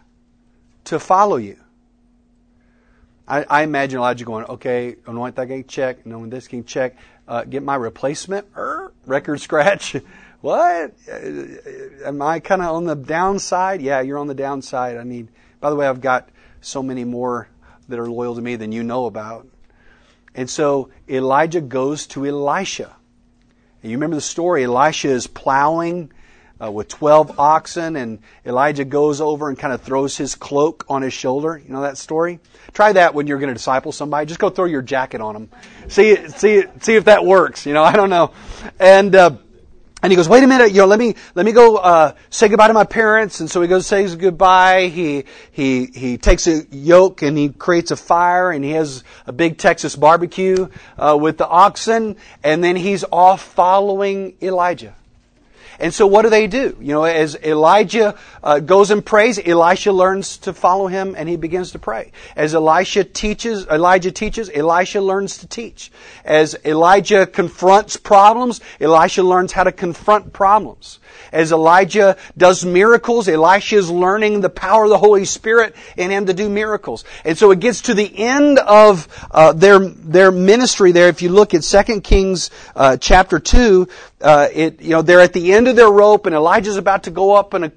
[0.86, 1.58] to follow you.
[3.28, 6.96] I, I imagine Elijah going, okay, anoint that king, check, anoint this king, check
[7.28, 9.96] uh, get my replacement er, record scratch.
[10.42, 10.94] what?
[11.12, 11.16] Uh,
[12.06, 13.82] am I kind of on the downside?
[13.82, 14.98] Yeah, you're on the downside.
[14.98, 15.30] I need.
[15.60, 16.30] By the way, I've got
[16.62, 17.48] so many more
[17.88, 19.48] that are loyal to me than you know about.
[20.34, 22.96] And so Elijah goes to Elisha.
[23.82, 24.64] You remember the story.
[24.64, 26.12] Elisha is plowing
[26.62, 31.02] uh, with 12 oxen, and Elijah goes over and kind of throws his cloak on
[31.02, 31.62] his shoulder.
[31.64, 32.40] You know that story?
[32.74, 34.26] Try that when you're going to disciple somebody.
[34.26, 35.50] Just go throw your jacket on them.
[35.88, 37.66] See, see, see if that works.
[37.66, 38.32] You know, I don't know.
[38.80, 39.38] And, uh,
[40.02, 42.48] and he goes, wait a minute, you know, let me, let me go, uh, say
[42.48, 43.40] goodbye to my parents.
[43.40, 44.88] And so he goes, says goodbye.
[44.88, 49.34] He, he, he takes a yoke and he creates a fire and he has a
[49.34, 52.18] big Texas barbecue, uh, with the oxen.
[52.44, 54.94] And then he's off following Elijah.
[55.80, 56.78] And so what do they do?
[56.80, 61.36] You know, as Elijah uh, goes and prays, Elisha learns to follow him and he
[61.36, 62.12] begins to pray.
[62.36, 65.92] As Elisha teaches, Elijah teaches, Elisha learns to teach.
[66.24, 71.00] As Elijah confronts problems, Elisha learns how to confront problems.
[71.32, 76.28] As Elijah does miracles, Elisha is learning the power of the Holy Spirit in him
[76.28, 77.04] to do miracles.
[77.24, 81.10] And so it gets to the end of uh, their their ministry there.
[81.10, 83.88] If you look at 2 Kings uh, chapter 2,
[84.26, 87.12] uh, it, you know, they're at the end of their rope and Elijah's about to
[87.12, 87.72] go up in a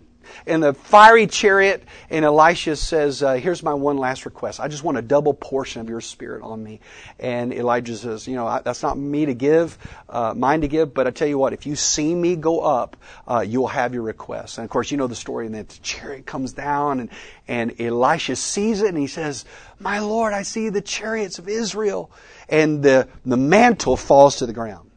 [0.46, 4.60] in the fiery chariot, and Elisha says, uh, Here's my one last request.
[4.60, 6.80] I just want a double portion of your spirit on me.
[7.18, 10.94] And Elijah says, You know, I, that's not me to give, uh, mine to give,
[10.94, 14.02] but I tell you what, if you see me go up, uh, you'll have your
[14.02, 14.58] request.
[14.58, 17.10] And of course, you know the story, and then the chariot comes down, and,
[17.46, 19.44] and Elisha sees it, and he says,
[19.78, 22.10] My Lord, I see the chariots of Israel.
[22.48, 24.87] And the, the mantle falls to the ground.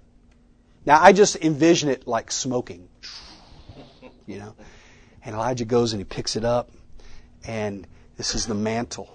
[0.85, 2.87] Now, I just envision it like smoking.
[4.25, 4.55] You know?
[5.23, 6.71] And Elijah goes and he picks it up,
[7.45, 7.85] and
[8.17, 9.09] this is the mantle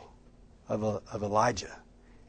[0.69, 1.75] of, of Elijah.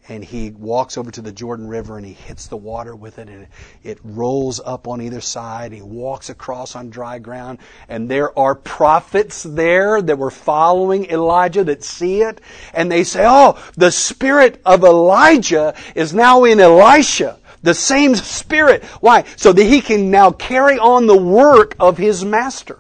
[0.09, 3.27] And he walks over to the Jordan River and he hits the water with it,
[3.27, 3.47] and
[3.83, 5.73] it rolls up on either side.
[5.73, 11.65] He walks across on dry ground, and there are prophets there that were following Elijah
[11.65, 12.39] that see it,
[12.73, 17.37] and they say, Oh, the spirit of Elijah is now in Elisha.
[17.67, 18.81] The same spirit.
[19.01, 19.25] Why?
[19.35, 22.79] So that he can now carry on the work of his master.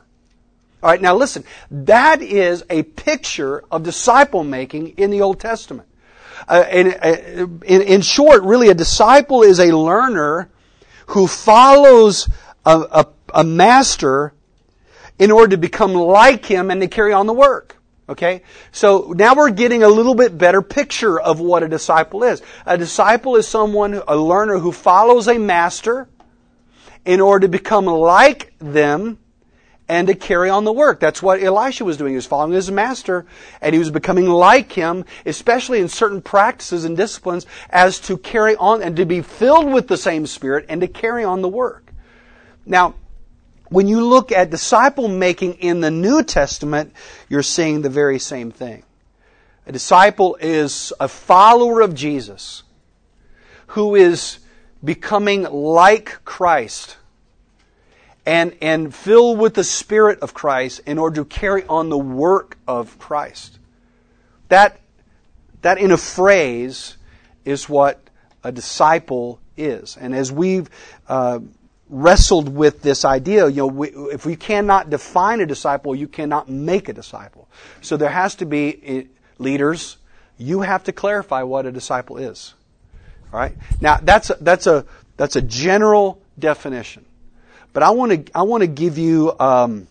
[0.81, 1.43] All right, now listen.
[1.69, 5.89] That is a picture of disciple making in the Old Testament.
[6.47, 10.47] Uh, in, uh, in, in, short, really, a disciple is a learner
[11.07, 12.29] who follows
[12.65, 14.31] a, a, a master
[15.19, 17.75] in order to become like him and to carry on the work.
[18.09, 18.41] Okay?
[18.71, 22.41] So now we're getting a little bit better picture of what a disciple is.
[22.65, 26.07] A disciple is someone, a learner who follows a master
[27.05, 29.17] in order to become like them
[29.89, 30.99] and to carry on the work.
[30.99, 32.11] That's what Elisha was doing.
[32.11, 33.25] He was following his master
[33.61, 38.55] and he was becoming like him, especially in certain practices and disciplines as to carry
[38.57, 41.93] on and to be filled with the same spirit and to carry on the work.
[42.65, 42.95] Now,
[43.69, 46.93] when you look at disciple making in the New Testament,
[47.29, 48.83] you're seeing the very same thing.
[49.65, 52.63] A disciple is a follower of Jesus
[53.67, 54.39] who is
[54.83, 56.97] becoming like Christ
[58.25, 62.57] and, and filled with the Spirit of Christ in order to carry on the work
[62.67, 63.59] of Christ.
[64.47, 64.79] That,
[65.61, 66.97] that in a phrase
[67.43, 67.99] is what
[68.43, 69.97] a disciple is.
[69.97, 70.69] And as we've
[71.07, 71.39] uh,
[71.89, 73.47] wrestled with this idea.
[73.47, 77.47] You know, we, if we cannot define a disciple, you cannot make a disciple.
[77.81, 79.03] So there has to be eh,
[79.37, 79.97] leaders.
[80.37, 82.53] You have to clarify what a disciple is.
[83.33, 83.55] All right.
[83.81, 84.85] Now that's a, that's a
[85.17, 87.05] that's a general definition,
[87.73, 89.87] but I want to I want to give you um,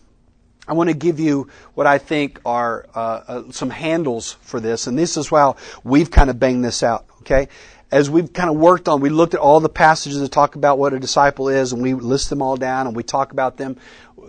[0.67, 4.87] I want to give you what I think are uh, uh, some handles for this,
[4.87, 7.05] and this is how we've kind of banged this out.
[7.21, 7.47] Okay,
[7.91, 10.77] as we've kind of worked on, we looked at all the passages that talk about
[10.77, 13.77] what a disciple is, and we list them all down and we talk about them.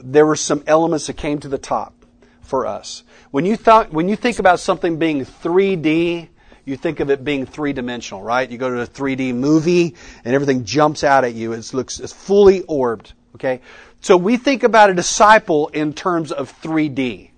[0.00, 1.94] There were some elements that came to the top
[2.42, 3.02] for us.
[3.30, 6.28] When you thought, when you think about something being 3D,
[6.64, 8.48] you think of it being three dimensional, right?
[8.48, 11.52] You go to a 3D movie and everything jumps out at you.
[11.52, 13.12] It looks it's fully orbed.
[13.34, 13.60] Okay,
[14.00, 17.30] so we think about a disciple in terms of 3D.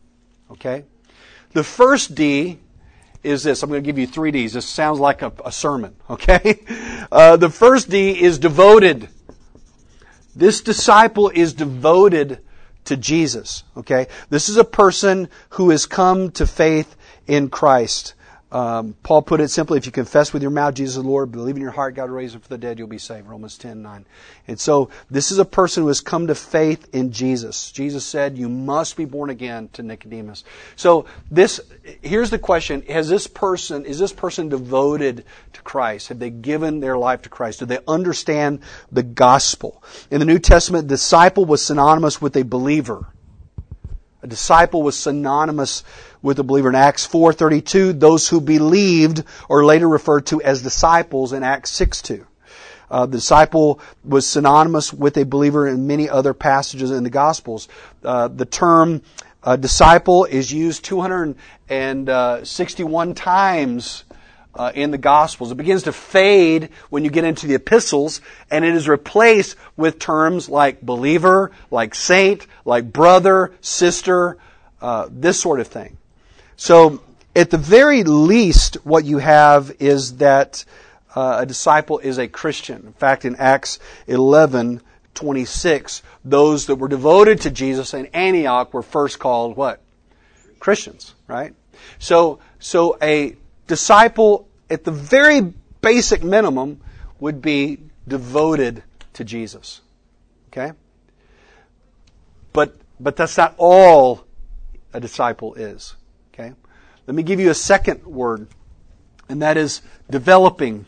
[0.52, 0.84] Okay,
[1.52, 2.58] the first D
[3.22, 3.62] is this.
[3.62, 4.54] I'm going to give you three D's.
[4.54, 6.60] This sounds like a, a sermon, okay?
[7.10, 9.08] Uh, the first D is devoted.
[10.34, 12.40] This disciple is devoted
[12.84, 14.06] to Jesus, okay?
[14.30, 18.14] This is a person who has come to faith in Christ.
[18.52, 21.54] Um, Paul put it simply, if you confess with your mouth Jesus is Lord, believe
[21.54, 23.28] in your heart God raised him from the dead, you'll be saved.
[23.28, 24.04] Romans 10, 9.
[24.48, 27.70] And so, this is a person who has come to faith in Jesus.
[27.70, 30.42] Jesus said, you must be born again to Nicodemus.
[30.74, 31.60] So, this,
[32.02, 36.08] here's the question, has this person, is this person devoted to Christ?
[36.08, 37.60] Have they given their life to Christ?
[37.60, 38.60] Do they understand
[38.90, 39.82] the gospel?
[40.10, 43.06] In the New Testament, disciple was synonymous with a believer.
[44.22, 45.82] A disciple was synonymous
[46.22, 46.68] with a believer.
[46.68, 52.26] In Acts 4.32, those who believed are later referred to as disciples in Acts 6.2.
[52.90, 57.68] Uh, the disciple was synonymous with a believer in many other passages in the Gospels.
[58.04, 59.02] Uh, the term
[59.42, 64.04] uh, disciple is used 261 times
[64.54, 65.50] uh, in the Gospels.
[65.52, 70.00] It begins to fade when you get into the epistles, and it is replaced with
[70.00, 74.36] terms like believer, like saint, like brother, sister,
[74.80, 75.96] uh, this sort of thing.
[76.60, 77.00] So,
[77.34, 80.66] at the very least, what you have is that
[81.16, 82.82] uh, a disciple is a Christian.
[82.84, 84.82] In fact, in Acts 11,
[85.14, 89.80] 26, those that were devoted to Jesus in Antioch were first called what?
[90.58, 91.54] Christians, right?
[91.98, 96.82] So, so a disciple, at the very basic minimum,
[97.20, 98.82] would be devoted
[99.14, 99.80] to Jesus.
[100.48, 100.72] Okay?
[102.52, 104.26] But, but that's not all
[104.92, 105.94] a disciple is.
[106.40, 106.54] Okay?
[107.06, 108.46] Let me give you a second word,
[109.28, 110.86] and that is developing.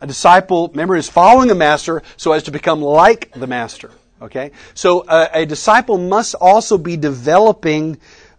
[0.00, 3.90] A disciple, remember, is following a master so as to become like the master.
[4.20, 4.52] Okay?
[4.74, 7.98] So uh, a disciple must also be developing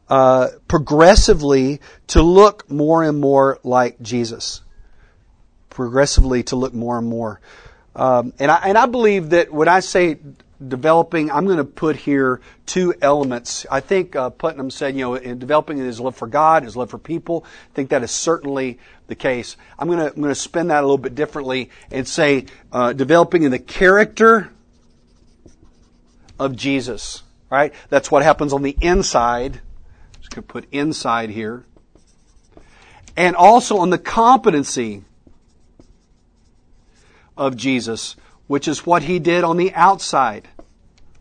[0.10, 4.62] uh, progressively to look more and more like Jesus.
[5.70, 7.42] Progressively to look more and more.
[7.96, 10.18] Um, and I and I believe that when I say
[10.68, 13.66] developing, I'm going to put here two elements.
[13.70, 16.90] I think uh, Putman said, you know, in developing his love for God, his love
[16.90, 17.46] for people.
[17.46, 19.58] I think that is certainly the case.
[19.78, 22.94] I'm going to, I'm going to spin that a little bit differently and say uh,
[22.94, 24.52] developing in the character
[26.40, 27.24] of Jesus.
[27.50, 27.74] Right?
[27.90, 29.62] That's what happens on the inside.
[30.20, 31.66] Just going to put inside here.
[33.16, 35.04] And also on the competency
[37.38, 38.16] of Jesus
[38.48, 40.48] which is what he did on the outside.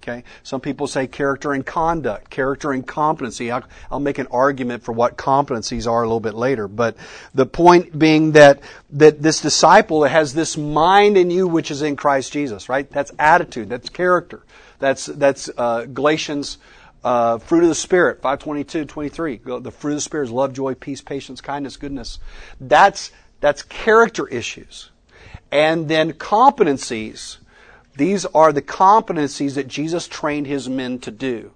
[0.04, 0.22] Okay?
[0.42, 3.50] Some people say character and conduct, character and competency.
[3.50, 6.68] I'll, I'll, make an argument for what competencies are a little bit later.
[6.68, 6.96] But
[7.32, 11.96] the point being that, that this disciple has this mind in you which is in
[11.96, 12.88] Christ Jesus, right?
[12.90, 13.70] That's attitude.
[13.70, 14.42] That's character.
[14.78, 16.59] That's, that's, uh, Galatians,
[17.02, 19.40] uh, fruit of the Spirit, 522, 23.
[19.61, 22.18] The fruit of the Spirit is love, joy, peace, patience, kindness, goodness.
[22.61, 24.90] That's, that's character issues.
[25.50, 27.38] And then competencies.
[27.97, 31.53] These are the competencies that Jesus trained his men to do.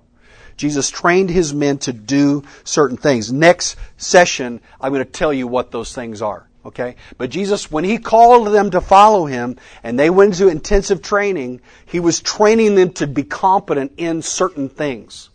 [0.57, 3.33] Jesus trained his men to do certain things.
[3.33, 6.49] Next session, I'm going to tell you what those things are.
[6.67, 6.97] Okay?
[7.17, 11.63] But Jesus, when He called them to follow Him and they went into intensive training,
[11.87, 15.31] He was training them to be competent in certain things.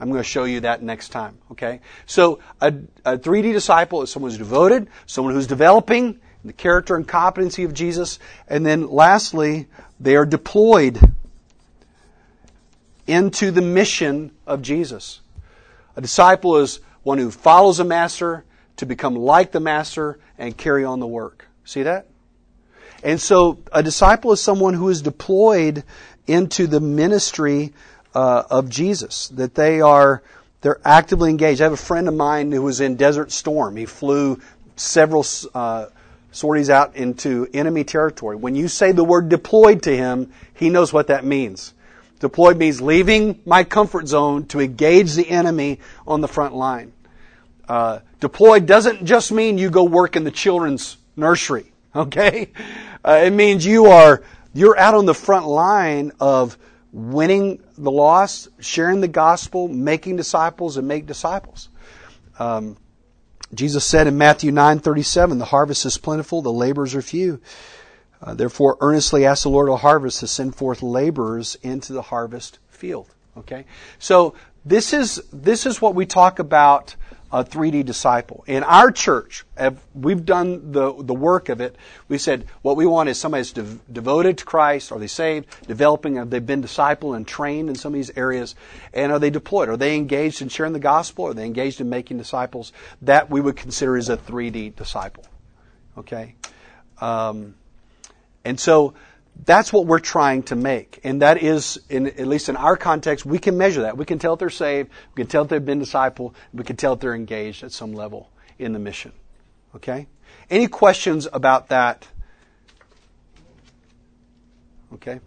[0.00, 1.38] I'm going to show you that next time.
[1.52, 1.80] Okay?
[2.06, 2.74] So, a,
[3.04, 7.74] a 3D disciple is someone who's devoted, someone who's developing the character and competency of
[7.74, 8.18] Jesus,
[8.48, 9.66] and then lastly,
[10.00, 10.98] they are deployed
[13.06, 15.20] into the mission of Jesus.
[15.96, 18.44] A disciple is one who follows a master
[18.76, 21.46] to become like the master and carry on the work.
[21.64, 22.06] See that?
[23.02, 25.84] And so a disciple is someone who is deployed
[26.26, 27.72] into the ministry
[28.14, 30.22] uh, of Jesus, that they are
[30.62, 31.60] they're actively engaged.
[31.60, 33.76] I have a friend of mine who was in Desert Storm.
[33.76, 34.40] He flew
[34.74, 35.24] several
[35.54, 35.86] uh,
[36.30, 38.36] sorties out into enemy territory.
[38.36, 41.74] When you say the word deployed to him, he knows what that means.
[42.20, 46.92] Deployed means leaving my comfort zone to engage the enemy on the front line.
[47.68, 52.50] Uh, deployed doesn't just mean you go work in the children's nursery, okay?
[53.04, 54.22] Uh, it means you are,
[54.54, 56.56] you're out on the front line of
[56.92, 61.68] winning the lost, sharing the gospel, making disciples, and make disciples.
[62.38, 62.76] Um,
[63.56, 67.40] Jesus said in Matthew 9:37, "The harvest is plentiful, the laborers are few.
[68.22, 72.58] Uh, therefore, earnestly ask the Lord of harvest to send forth laborers into the harvest
[72.68, 73.06] field."
[73.38, 73.64] Okay,
[73.98, 74.34] so
[74.64, 76.96] this is this is what we talk about
[77.32, 78.44] a 3D disciple.
[78.46, 79.44] In our church,
[79.94, 81.76] we've done the, the work of it.
[82.08, 84.92] We said what we want is somebody that's de- devoted to Christ.
[84.92, 85.46] Are they saved?
[85.66, 86.16] Developing?
[86.16, 88.54] Have they been discipled and trained in some of these areas?
[88.92, 89.68] And are they deployed?
[89.68, 91.26] Are they engaged in sharing the gospel?
[91.26, 92.72] Are they engaged in making disciples?
[93.02, 95.24] That we would consider as a 3D disciple.
[95.98, 96.36] Okay?
[97.00, 97.54] Um,
[98.44, 98.94] and so
[99.44, 101.00] that's what we're trying to make.
[101.04, 103.96] And that is, in, at least in our context, we can measure that.
[103.96, 104.90] We can tell if they're saved.
[105.14, 106.34] We can tell if they've been discipled.
[106.52, 109.12] We can tell if they're engaged at some level in the mission.
[109.74, 110.06] Okay?
[110.50, 112.08] Any questions about that?
[114.94, 115.20] Okay?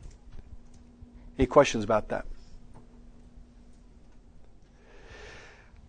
[1.38, 2.26] Any questions about that?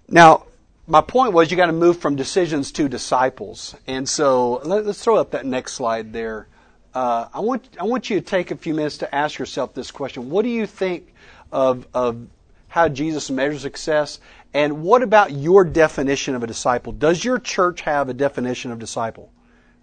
[0.08, 0.46] Now,
[0.86, 3.76] my point was you got to move from decisions to disciples.
[3.86, 6.48] And so let, us throw up that next slide there
[6.94, 9.90] uh, I want I want you to take a few minutes to ask yourself this
[9.90, 11.14] question: What do you think
[11.52, 12.26] of of
[12.68, 14.20] how Jesus measures success?
[14.52, 16.92] And what about your definition of a disciple?
[16.92, 19.30] Does your church have a definition of disciple?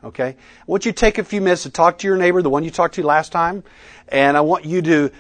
[0.04, 0.36] Okay.
[0.36, 2.64] I want you to take a few minutes to talk to your neighbor, the one
[2.64, 3.64] you talked to last time,
[4.10, 5.12] and I want you to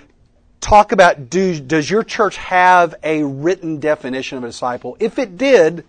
[0.60, 4.98] talk about do, does your church have a written definition of a disciple?
[5.00, 5.86] If it did,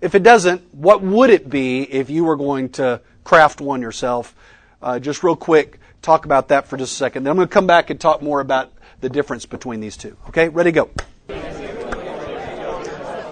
[0.00, 4.34] if it doesn't, what would it be if you were going to craft one yourself?
[4.82, 7.24] Uh, just real quick, talk about that for just a second.
[7.24, 10.16] Then I'm going to come back and talk more about the difference between these two.
[10.28, 10.90] Okay, ready, to go.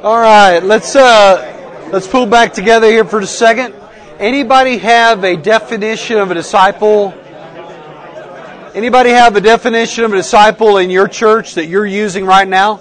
[0.03, 3.75] All right, let's uh, let's pull back together here for a second.
[4.19, 7.15] Anybody have a definition of a disciple?
[8.75, 12.81] Anybody have a definition of a disciple in your church that you're using right now?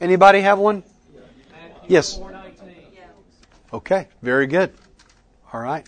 [0.00, 0.82] Anybody have one?
[1.86, 2.20] Yes.
[3.72, 4.74] Okay, very good.
[5.52, 5.86] All right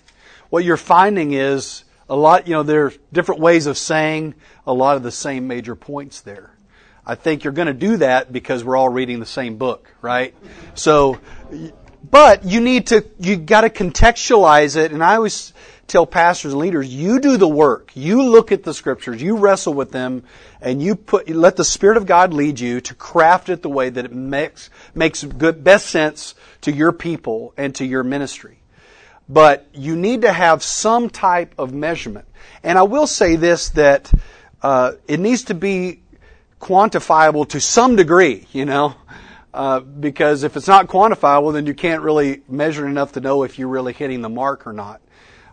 [0.55, 4.37] what you're finding is a lot, you know, there are different ways of saying
[4.69, 6.55] a lot of the same major points there.
[7.05, 10.33] I think you're going to do that because we're all reading the same book, right?
[10.77, 11.19] So,
[12.09, 14.93] but you need to, you got to contextualize it.
[14.93, 15.53] And I always
[15.89, 17.91] tell pastors and leaders, you do the work.
[17.97, 20.23] You look at the scriptures, you wrestle with them,
[20.61, 23.89] and you put, let the Spirit of God lead you to craft it the way
[23.89, 28.61] that it makes, makes good, best sense to your people and to your ministry
[29.29, 32.27] but you need to have some type of measurement.
[32.62, 34.12] And I will say this that
[34.62, 36.01] uh, it needs to be
[36.61, 38.95] quantifiable to some degree, you know,
[39.53, 43.59] uh, because if it's not quantifiable, then you can't really measure enough to know if
[43.59, 45.01] you're really hitting the mark or not.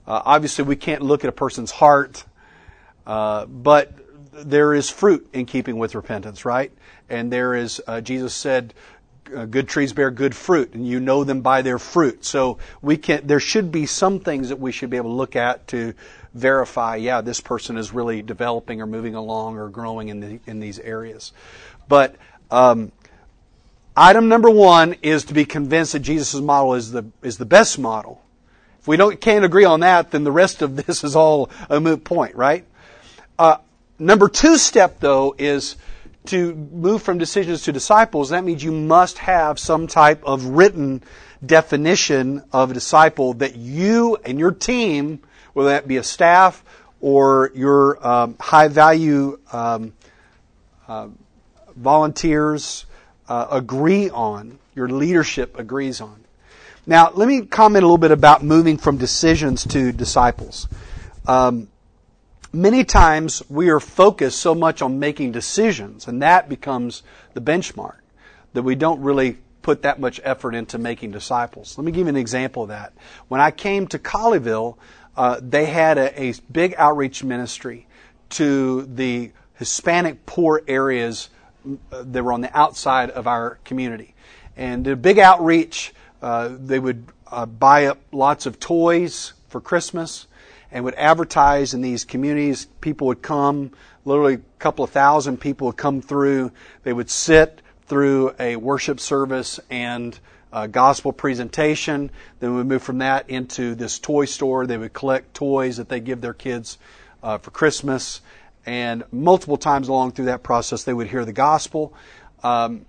[0.08, 2.24] Uh, obviously, we can't look at a person's heart,
[3.06, 3.94] uh, but
[4.34, 6.72] there is fruit in keeping with repentance, right?
[7.10, 8.74] And there is, uh, Jesus said,
[9.36, 12.26] uh, good trees bear good fruit, and you know them by their fruit.
[12.26, 13.26] So we can.
[13.26, 15.94] There should be some things that we should be able to look at to
[16.34, 16.96] verify.
[16.98, 20.80] Yeah, this person is really developing or moving along or growing in the, in these
[20.80, 21.32] areas.
[21.88, 22.16] But
[22.50, 22.92] um,
[23.96, 27.80] item number one is to be convinced that Jesus' model is the is the best
[27.80, 28.22] model.
[28.80, 31.80] If we don't can't agree on that, then the rest of this is all a
[31.80, 32.66] moot point, right?
[33.38, 33.58] Uh,
[34.00, 35.76] number two step though is
[36.26, 41.04] to move from decisions to disciples, that means you must have some type of written
[41.44, 45.20] definition of a disciple that you and your team,
[45.54, 46.64] whether that be a staff
[47.00, 49.94] or your um, high value um,
[50.88, 51.08] uh,
[51.76, 52.86] volunteers
[53.28, 56.24] uh, agree on, your leadership agrees on.
[56.86, 60.68] Now, let me comment a little bit about moving from decisions to disciples.
[61.28, 61.68] Um,
[62.54, 67.98] many times we are focused so much on making decisions, and that becomes the benchmark,
[68.54, 71.78] that we don't really put that much effort into making disciples.
[71.78, 72.94] Let me give you an example of that.
[73.28, 74.78] When I came to Colleyville,
[75.16, 77.88] uh, they had a, a big outreach ministry
[78.32, 81.30] to the Hispanic poor areas
[81.92, 84.16] uh, that were on the outside of our community.
[84.58, 85.94] And a big outreach.
[86.22, 90.28] Uh, they would uh, buy up lots of toys for Christmas
[90.72, 92.66] and would advertise in these communities.
[92.80, 93.72] People would come,
[94.06, 96.52] literally a couple of thousand people would come through.
[96.84, 100.18] They would sit through a worship service and
[100.54, 102.10] a gospel presentation.
[102.40, 104.66] Then we would move from that into this toy store.
[104.66, 106.78] They would collect toys that they give their kids
[107.24, 108.22] uh, for Christmas.
[108.66, 111.94] And multiple times along through that process, they would hear the gospel.
[112.44, 112.86] Um,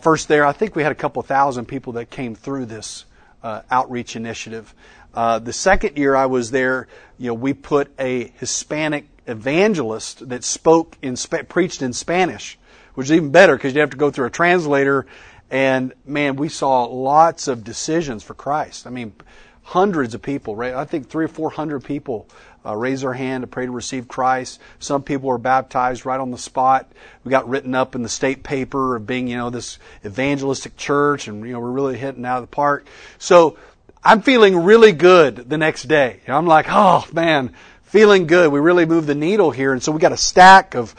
[0.00, 3.04] first there, I think we had a couple thousand people that came through this
[3.42, 4.74] uh, outreach initiative.
[5.14, 6.86] Uh, the second year I was there,
[7.18, 11.16] you know, we put a Hispanic evangelist that spoke in
[11.48, 12.58] preached in Spanish,
[12.94, 15.06] which is even better because you have to go through a translator.
[15.50, 18.86] And man, we saw lots of decisions for Christ.
[18.86, 19.14] I mean,
[19.62, 20.74] hundreds of people, right?
[20.74, 22.26] I think three or four hundred people
[22.64, 24.60] uh, raise their hand to pray to receive Christ.
[24.78, 26.90] Some people were baptized right on the spot.
[27.24, 31.28] We got written up in the state paper of being, you know, this evangelistic church,
[31.28, 32.86] and you know, we're really hitting out of the park.
[33.18, 33.58] So
[34.02, 36.20] I'm feeling really good the next day.
[36.26, 37.54] I'm like, oh man,
[37.84, 38.52] feeling good.
[38.52, 40.94] We really moved the needle here, and so we got a stack of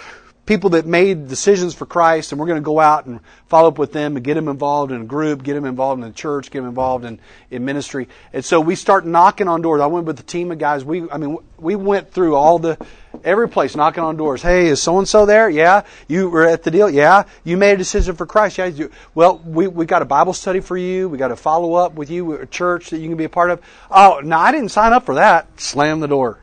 [0.50, 3.20] people that made decisions for Christ, and we're going to go out and
[3.50, 6.10] follow up with them and get them involved in a group, get them involved in
[6.10, 7.20] the church, get them involved in,
[7.52, 8.10] in ministry.
[8.34, 9.80] And so we start knocking on doors.
[9.80, 10.84] I went with a team of guys.
[10.84, 12.84] We, I mean, we went through all the,
[13.24, 14.41] every place knocking on doors.
[14.41, 15.52] Hey, is so and so there?
[15.52, 15.84] Yeah.
[16.08, 16.89] You were at the deal?
[16.89, 17.26] Yeah.
[17.43, 18.58] You made a decision for Christ?
[18.58, 18.66] Yeah.
[18.66, 21.10] You, well, we, we got a Bible study for you.
[21.10, 23.52] We got a follow up with you, a church that you can be a part
[23.52, 23.62] of.
[23.91, 25.62] Oh, no, I didn't sign up for that.
[25.62, 26.39] Slam the door.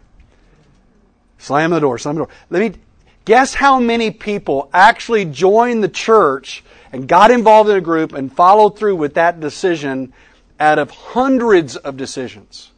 [1.39, 1.99] Slam the door.
[1.99, 2.31] Slam the door.
[2.51, 2.81] Let me,
[3.27, 6.63] Guess how many people actually joined the church
[6.93, 10.13] and got involved in a group and followed through with that decision
[10.61, 12.71] out of hundreds of decisions?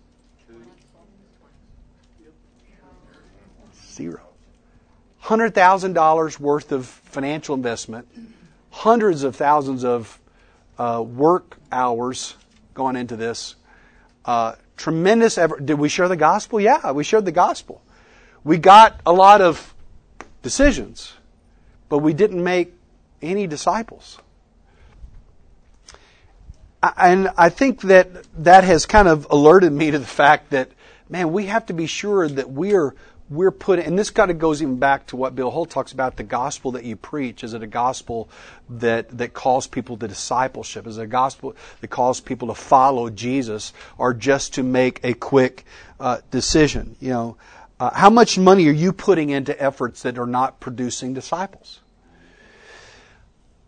[3.93, 4.23] Zero.
[5.25, 8.09] $100,000 worth of financial investment,
[8.71, 10.19] hundreds of thousands of
[10.79, 12.37] uh, work hours
[12.73, 13.55] going into this.
[14.25, 15.67] Uh, tremendous effort.
[15.67, 16.59] Did we share the gospel?
[16.59, 17.83] Yeah, we shared the gospel.
[18.45, 19.75] We got a lot of
[20.49, 21.13] decisions,
[21.91, 22.73] but we didn't make
[23.21, 24.19] any disciples.
[26.97, 28.09] And I think that
[28.45, 30.71] that has kind of alerted me to the fact that,
[31.11, 32.95] man, we have to be sure that we're
[33.31, 36.17] we're putting, and this kind of goes even back to what Bill Hull talks about
[36.17, 37.45] the gospel that you preach.
[37.45, 38.31] Is it a gospel
[38.71, 40.87] that, that calls people to discipleship?
[40.87, 45.13] Is it a gospel that calls people to follow Jesus or just to make a
[45.13, 45.67] quick
[46.01, 46.97] uh, decision?
[47.01, 47.37] You know,
[47.81, 51.81] uh, how much money are you putting into efforts that are not producing disciples?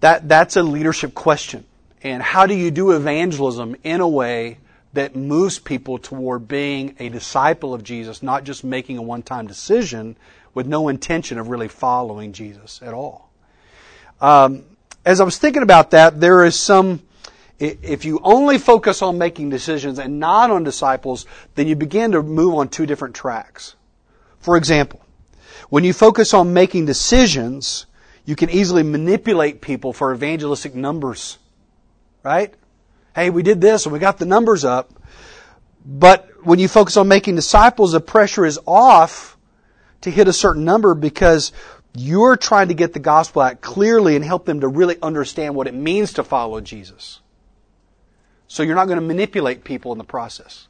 [0.01, 1.65] That, that's a leadership question.
[2.03, 4.59] And how do you do evangelism in a way
[4.95, 9.47] that moves people toward being a disciple of Jesus, not just making a one time
[9.47, 10.17] decision
[10.55, 13.31] with no intention of really following Jesus at all?
[14.21, 14.65] Um,
[15.05, 17.03] as I was thinking about that, there is some,
[17.59, 22.23] if you only focus on making decisions and not on disciples, then you begin to
[22.23, 23.77] move on two different tracks.
[24.41, 25.01] For example,
[25.69, 27.87] when you focus on making decisions,
[28.25, 31.39] you can easily manipulate people for evangelistic numbers.
[32.23, 32.53] Right?
[33.15, 34.93] Hey, we did this and we got the numbers up.
[35.85, 39.37] But when you focus on making disciples, the pressure is off
[40.03, 41.53] to hit a certain number because
[41.95, 45.67] you're trying to get the gospel out clearly and help them to really understand what
[45.67, 47.21] it means to follow Jesus.
[48.47, 50.69] So you're not going to manipulate people in the process.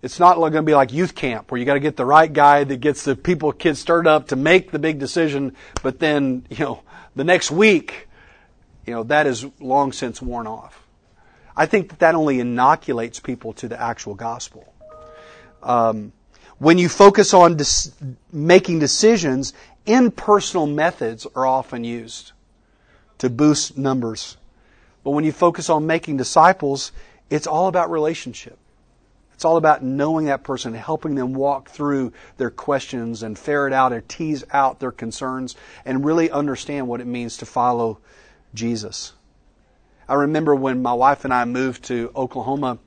[0.00, 2.32] It's not going to be like youth camp where you got to get the right
[2.32, 6.46] guy that gets the people, kids stirred up to make the big decision, but then,
[6.50, 6.82] you know,
[7.16, 8.08] the next week,
[8.86, 10.86] you know, that is long since worn off.
[11.56, 14.72] I think that that only inoculates people to the actual gospel.
[15.64, 16.12] Um,
[16.58, 17.92] when you focus on dis-
[18.32, 19.52] making decisions,
[19.84, 22.32] impersonal methods are often used
[23.18, 24.36] to boost numbers.
[25.02, 26.92] But when you focus on making disciples,
[27.30, 28.58] it's all about relationship.
[29.38, 33.92] It's all about knowing that person, helping them walk through their questions and ferret out
[33.92, 38.00] and tease out their concerns and really understand what it means to follow
[38.52, 39.12] Jesus.
[40.08, 42.78] I remember when my wife and I moved to Oklahoma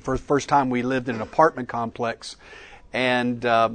[0.00, 2.36] for the first time we lived in an apartment complex
[2.94, 3.68] and uh,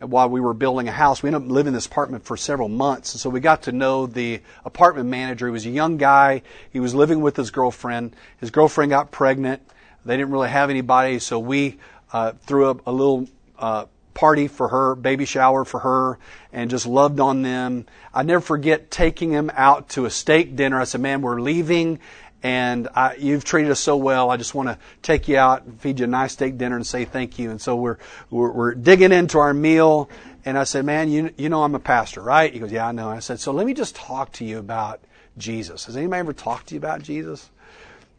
[0.00, 1.22] while we were building a house.
[1.22, 3.14] We ended up living in this apartment for several months.
[3.14, 5.46] And so we got to know the apartment manager.
[5.46, 6.42] He was a young guy.
[6.72, 8.16] He was living with his girlfriend.
[8.40, 9.62] His girlfriend got pregnant.
[10.04, 11.78] They didn't really have anybody, so we
[12.12, 13.28] uh, threw up a little
[13.58, 16.18] uh, party for her, baby shower for her,
[16.52, 17.86] and just loved on them.
[18.12, 20.80] I never forget taking them out to a steak dinner.
[20.80, 22.00] I said, "Man, we're leaving."
[22.44, 24.30] and I, you've treated us so well.
[24.30, 26.86] I just want to take you out, and feed you a nice steak dinner, and
[26.86, 27.50] say thank you.
[27.50, 27.96] And so we're
[28.30, 30.10] we're, we're digging into our meal,
[30.44, 32.92] and I said, "Man, you you know I'm a pastor, right?" He goes, "Yeah, I
[32.92, 35.00] know." I said, "So let me just talk to you about
[35.38, 35.86] Jesus.
[35.86, 37.50] Has anybody ever talked to you about Jesus?"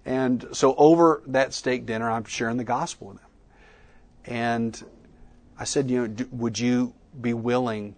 [0.06, 3.30] And so over that steak dinner, I'm sharing the gospel with him,
[4.26, 4.86] and
[5.58, 7.96] I said, "You know, would you be willing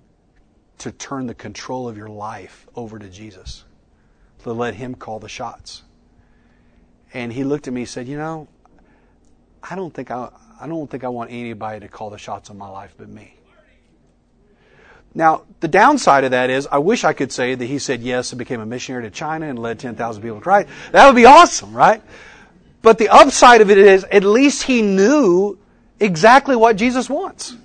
[0.77, 3.65] to turn the control of your life over to Jesus,
[4.43, 5.83] to let Him call the shots?"
[7.13, 8.47] And he looked at me and said, "You know,
[9.63, 10.29] I don't think I,
[10.61, 13.36] I don't think I want anybody to call the shots on my life but me."
[15.17, 18.31] Now, the downside of that is, I wish I could say that he said yes
[18.31, 20.69] and became a missionary to China and led 10,000 people to Christ.
[20.91, 22.03] That would be awesome, right?
[22.83, 25.57] But the upside of it is, at least he knew
[25.99, 27.55] exactly what Jesus wants.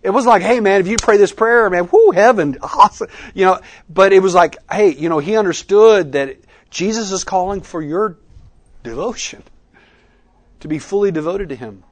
[0.00, 3.08] It was like, hey man, if you pray this prayer, man, whoo, heaven, awesome.
[3.34, 6.36] You know, but it was like, hey, you know, he understood that
[6.70, 8.16] Jesus is calling for your
[8.84, 9.42] devotion,
[10.60, 11.82] to be fully devoted to Him.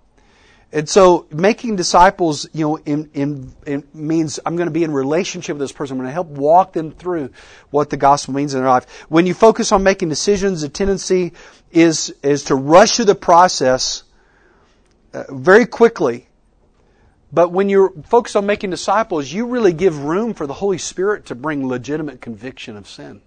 [0.74, 4.92] And so making disciples, you know, in, in, in means I'm going to be in
[4.92, 5.94] relationship with this person.
[5.94, 7.30] I'm going to help walk them through
[7.70, 8.88] what the gospel means in their life.
[9.10, 11.34] When you focus on making decisions, the tendency
[11.70, 14.04] is, is to rush through the process
[15.12, 16.28] uh, very quickly.
[17.30, 21.26] But when you're focused on making disciples, you really give room for the Holy Spirit
[21.26, 23.20] to bring legitimate conviction of sin.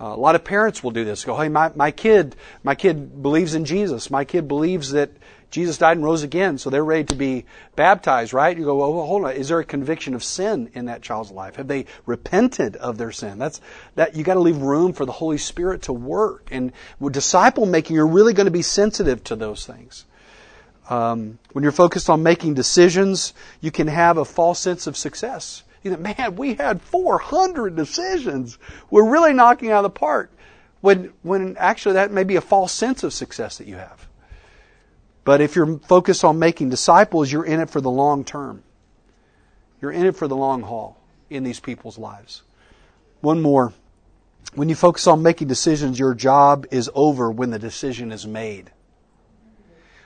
[0.00, 1.24] Uh, a lot of parents will do this.
[1.24, 4.10] Go, hey, my, my kid, my kid believes in Jesus.
[4.10, 5.10] My kid believes that
[5.54, 7.44] Jesus died and rose again, so they're ready to be
[7.76, 8.58] baptized, right?
[8.58, 9.36] You go, well, hold on.
[9.36, 11.54] Is there a conviction of sin in that child's life?
[11.54, 13.38] Have they repented of their sin?
[13.38, 13.60] That's
[13.94, 14.16] that.
[14.16, 16.48] You got to leave room for the Holy Spirit to work.
[16.50, 20.06] And with disciple making, you're really going to be sensitive to those things.
[20.90, 25.62] Um, when you're focused on making decisions, you can have a false sense of success.
[25.84, 28.58] You know, man, we had 400 decisions.
[28.90, 30.32] We're really knocking out of the park.
[30.80, 34.03] When, when actually that may be a false sense of success that you have.
[35.24, 38.62] But if you're focused on making disciples, you're in it for the long term.
[39.80, 40.98] You're in it for the long haul
[41.30, 42.42] in these people's lives.
[43.20, 43.72] One more.
[44.54, 48.70] When you focus on making decisions, your job is over when the decision is made.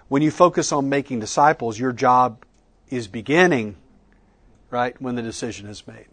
[0.08, 2.44] When you focus on making disciples, your job
[2.88, 3.76] is beginning
[4.70, 6.06] right, when the decision is made.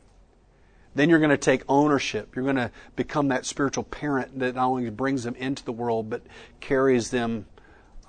[0.94, 2.36] Then you're going to take ownership.
[2.36, 6.10] You're going to become that spiritual parent that not only brings them into the world,
[6.10, 6.22] but
[6.62, 7.48] carries them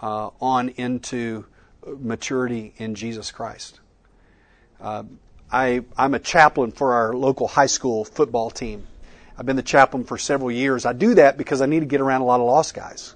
[0.02, 1.44] uh, on into
[1.86, 3.80] maturity in Jesus Christ.
[4.80, 5.04] Uh,
[5.50, 8.86] I, I'm a chaplain for our local high school football team.
[9.38, 10.86] I've been the chaplain for several years.
[10.86, 13.14] I do that because I need to get around a lot of lost guys.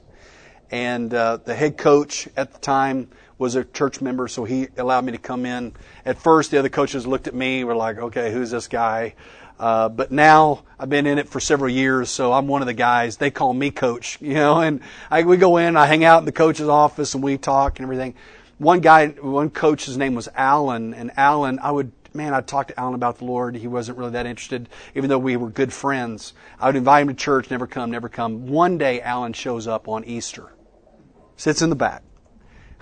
[0.70, 3.08] And uh, the head coach at the time
[3.38, 5.72] was a church member, so he allowed me to come in.
[6.04, 9.14] At first, the other coaches looked at me, were like, okay, who's this guy?
[9.60, 12.72] Uh, but now I've been in it for several years, so I'm one of the
[12.72, 13.18] guys.
[13.18, 14.80] They call me coach, you know, and
[15.10, 17.84] I, we go in, I hang out in the coach's office and we talk and
[17.84, 18.14] everything.
[18.56, 22.68] One guy, one coach, his name was Alan, and Alan, I would, man, I'd talk
[22.68, 23.54] to Alan about the Lord.
[23.54, 26.32] He wasn't really that interested, even though we were good friends.
[26.58, 28.46] I would invite him to church, never come, never come.
[28.46, 30.46] One day, Alan shows up on Easter,
[31.36, 32.02] sits in the back.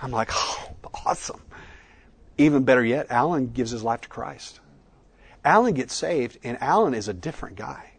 [0.01, 0.69] I'm like, oh,
[1.05, 1.41] awesome.
[2.37, 4.61] Even better yet, Alan gives his life to Christ.
[5.43, 7.91] Alan gets saved, and Alan is a different guy.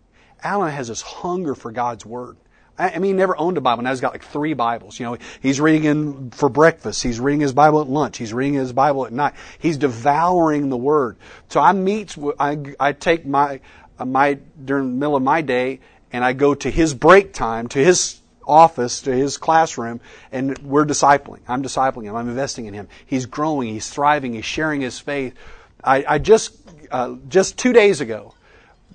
[0.42, 2.36] Alan has this hunger for God's Word.
[2.78, 3.82] I mean, he never owned a Bible.
[3.82, 4.98] Now he's got like three Bibles.
[4.98, 7.02] You know, he's reading in for breakfast.
[7.02, 8.16] He's reading his Bible at lunch.
[8.16, 9.34] He's reading his Bible at night.
[9.58, 11.18] He's devouring the Word.
[11.48, 13.60] So I meet, I, I take my,
[13.98, 15.80] uh, my, during the middle of my day,
[16.10, 18.20] and I go to his break time, to his
[18.50, 20.00] office to his classroom
[20.32, 21.40] and we're discipling.
[21.46, 22.16] I'm discipling him.
[22.16, 22.88] I'm investing in him.
[23.06, 23.68] He's growing.
[23.68, 24.34] He's thriving.
[24.34, 25.34] He's sharing his faith.
[25.82, 26.59] I, I just,
[26.90, 28.34] uh, just two days ago,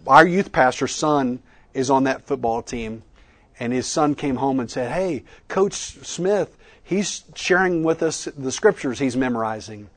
[0.08, 1.39] our youth pastor's son
[1.74, 3.04] is on that football team
[3.60, 8.52] and his son came home and said, Hey, Coach Smith, he's sharing with us the
[8.52, 9.89] scriptures he's memorizing.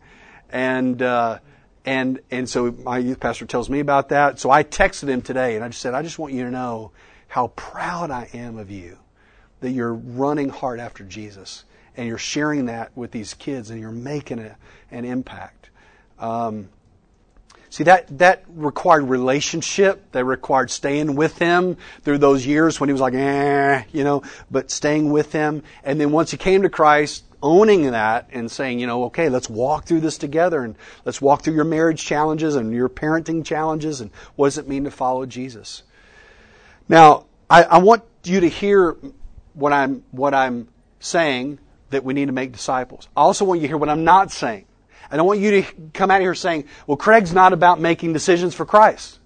[0.51, 1.38] And, uh,
[1.84, 4.38] and, and so my youth pastor tells me about that.
[4.38, 6.92] So I texted him today and I just said, I just want you to know
[7.28, 8.99] how proud I am of you
[9.61, 11.64] that you're running hard after Jesus
[11.96, 14.57] and you're sharing that with these kids and you're making a,
[14.90, 15.70] an impact.
[16.18, 16.68] Um,
[17.70, 20.12] See, that, that required relationship.
[20.12, 24.22] That required staying with him through those years when he was like, eh, you know,
[24.50, 25.62] but staying with him.
[25.84, 29.48] And then once he came to Christ, owning that and saying, you know, okay, let's
[29.48, 34.00] walk through this together and let's walk through your marriage challenges and your parenting challenges
[34.00, 35.82] and what does it mean to follow Jesus.
[36.88, 38.96] Now, I, I want you to hear
[39.54, 40.68] what I'm, what I'm
[41.00, 41.58] saying
[41.90, 43.08] that we need to make disciples.
[43.16, 44.64] I also want you to hear what I'm not saying.
[45.11, 48.54] I don't want you to come out here saying, well, Craig's not about making decisions
[48.54, 49.18] for Christ.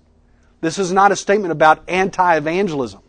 [0.61, 3.01] This is not a statement about anti-evangelism.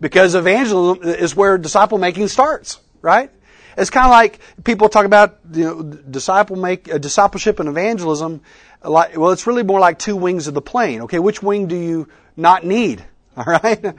[0.00, 3.30] Because evangelism is where disciple making starts, right?
[3.76, 8.42] It's kind of like people talk about you know disciple make uh, discipleship and evangelism.
[8.84, 11.02] Like, well, it's really more like two wings of the plane.
[11.02, 13.04] Okay, which wing do you not need?
[13.36, 13.94] All right,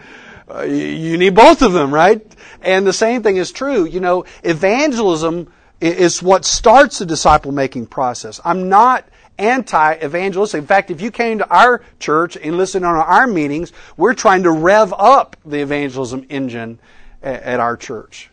[0.54, 2.22] uh, you need both of them, right?
[2.62, 3.86] And the same thing is true.
[3.86, 5.52] You know, evangelism
[5.84, 8.40] is what starts the disciple making process.
[8.46, 9.06] I'm not
[9.38, 10.60] anti-evangelistic.
[10.60, 14.44] In fact, if you came to our church and listened on our meetings, we're trying
[14.44, 16.80] to rev up the evangelism engine
[17.22, 18.30] at our church.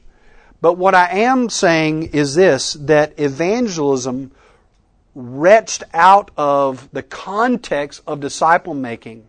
[0.61, 4.33] But what I am saying is this that evangelism
[5.15, 9.29] wretched out of the context of disciple making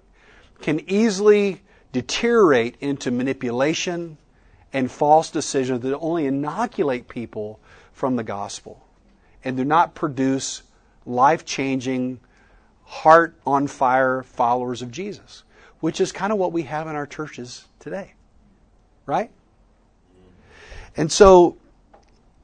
[0.61, 1.61] can easily
[1.91, 4.17] deteriorate into manipulation
[4.73, 7.59] and false decisions that only inoculate people
[7.93, 8.85] from the gospel
[9.43, 10.63] and do not produce
[11.05, 12.19] life changing,
[12.85, 15.43] heart on fire followers of Jesus,
[15.79, 18.13] which is kind of what we have in our churches today.
[19.05, 19.31] Right?
[20.95, 21.57] And so,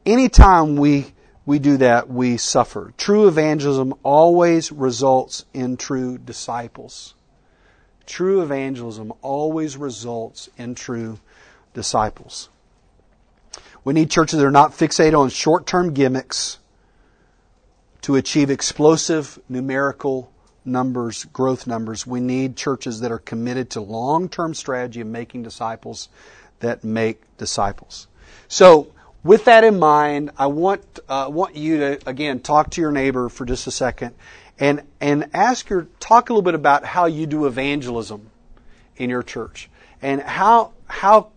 [0.06, 1.14] anytime we,
[1.46, 2.94] we do that, we suffer.
[2.98, 7.14] True evangelism always results in true disciples.
[8.06, 11.20] True evangelism always results in true
[11.78, 12.50] disciples.
[13.86, 16.58] We need churches that are not fixated on short term gimmicks
[18.02, 20.30] to achieve explosive numerical
[20.66, 22.06] numbers, growth numbers.
[22.06, 26.10] We need churches that are committed to long term strategy of making disciples
[26.60, 28.08] that make disciples.
[28.50, 28.92] So,
[29.24, 33.30] with that in mind, I want uh, want you to again talk to your neighbor
[33.30, 34.16] for just a second,
[34.60, 38.30] and and ask your talk a little bit about how you do evangelism
[38.98, 39.70] in your church,
[40.02, 41.32] and how how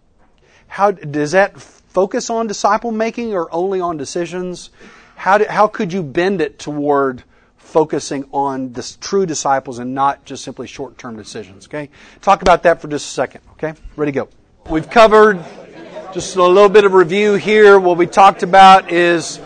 [0.70, 4.70] how does that focus on disciple making or only on decisions?
[5.16, 7.24] How do, how could you bend it toward
[7.56, 11.66] focusing on this true disciples and not just simply short term decisions?
[11.66, 11.90] Okay,
[12.22, 13.40] talk about that for just a second.
[13.54, 14.28] Okay, ready to go.
[14.70, 15.44] We've covered
[16.14, 17.80] just a little bit of review here.
[17.80, 19.40] What we talked about is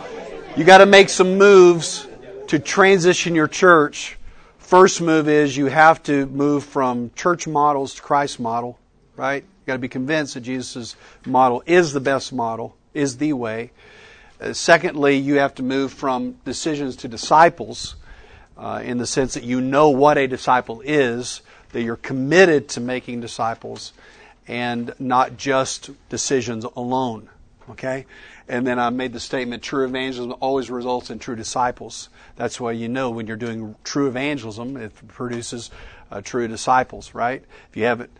[0.58, 2.06] you got to make some moves
[2.48, 4.18] to transition your church.
[4.58, 8.78] First move is you have to move from church models to Christ model,
[9.16, 9.44] right?
[9.64, 10.94] You got to be convinced that Jesus'
[11.24, 13.70] model is the best model, is the way.
[14.38, 17.96] Uh, secondly, you have to move from decisions to disciples
[18.58, 21.40] uh, in the sense that you know what a disciple is,
[21.72, 23.94] that you're committed to making disciples
[24.46, 27.30] and not just decisions alone.
[27.70, 28.04] Okay?
[28.46, 32.10] And then I made the statement true evangelism always results in true disciples.
[32.36, 35.70] That's why you know when you're doing true evangelism, it produces
[36.10, 37.42] uh, true disciples, right?
[37.70, 38.10] If you haven't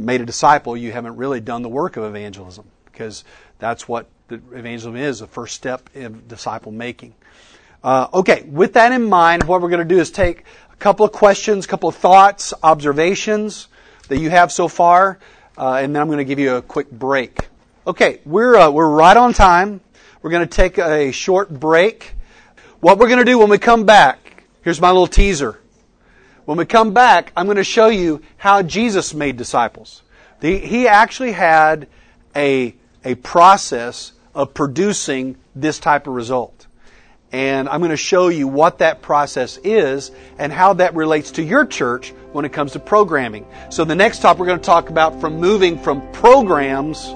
[0.00, 3.24] made a disciple, you haven't really done the work of evangelism because
[3.58, 7.14] that's what the evangelism is the first step in disciple making.
[7.82, 11.04] Uh, okay, with that in mind, what we're going to do is take a couple
[11.04, 13.68] of questions, a couple of thoughts, observations
[14.08, 15.18] that you have so far
[15.56, 17.48] uh, and then I'm going to give you a quick break.
[17.86, 19.80] Okay, we're uh, we're right on time.
[20.22, 22.14] We're going to take a short break.
[22.80, 24.44] What we're going to do when we come back?
[24.62, 25.60] Here's my little teaser.
[26.52, 30.02] When we come back, I'm going to show you how Jesus made disciples.
[30.40, 31.88] The, he actually had
[32.36, 32.74] a
[33.06, 36.66] a process of producing this type of result.
[37.32, 41.42] And I'm going to show you what that process is and how that relates to
[41.42, 43.46] your church when it comes to programming.
[43.70, 47.14] So the next topic we're going to talk about from moving from programs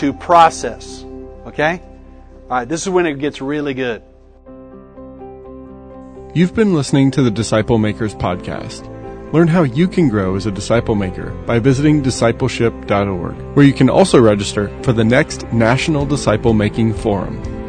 [0.00, 1.04] to process.
[1.46, 1.80] Okay?
[1.80, 4.02] All right, this is when it gets really good.
[6.34, 8.88] You've been listening to the Disciple Makers podcast.
[9.34, 13.90] Learn how you can grow as a disciple maker by visiting discipleship.org, where you can
[13.90, 17.61] also register for the next National Disciple Making Forum.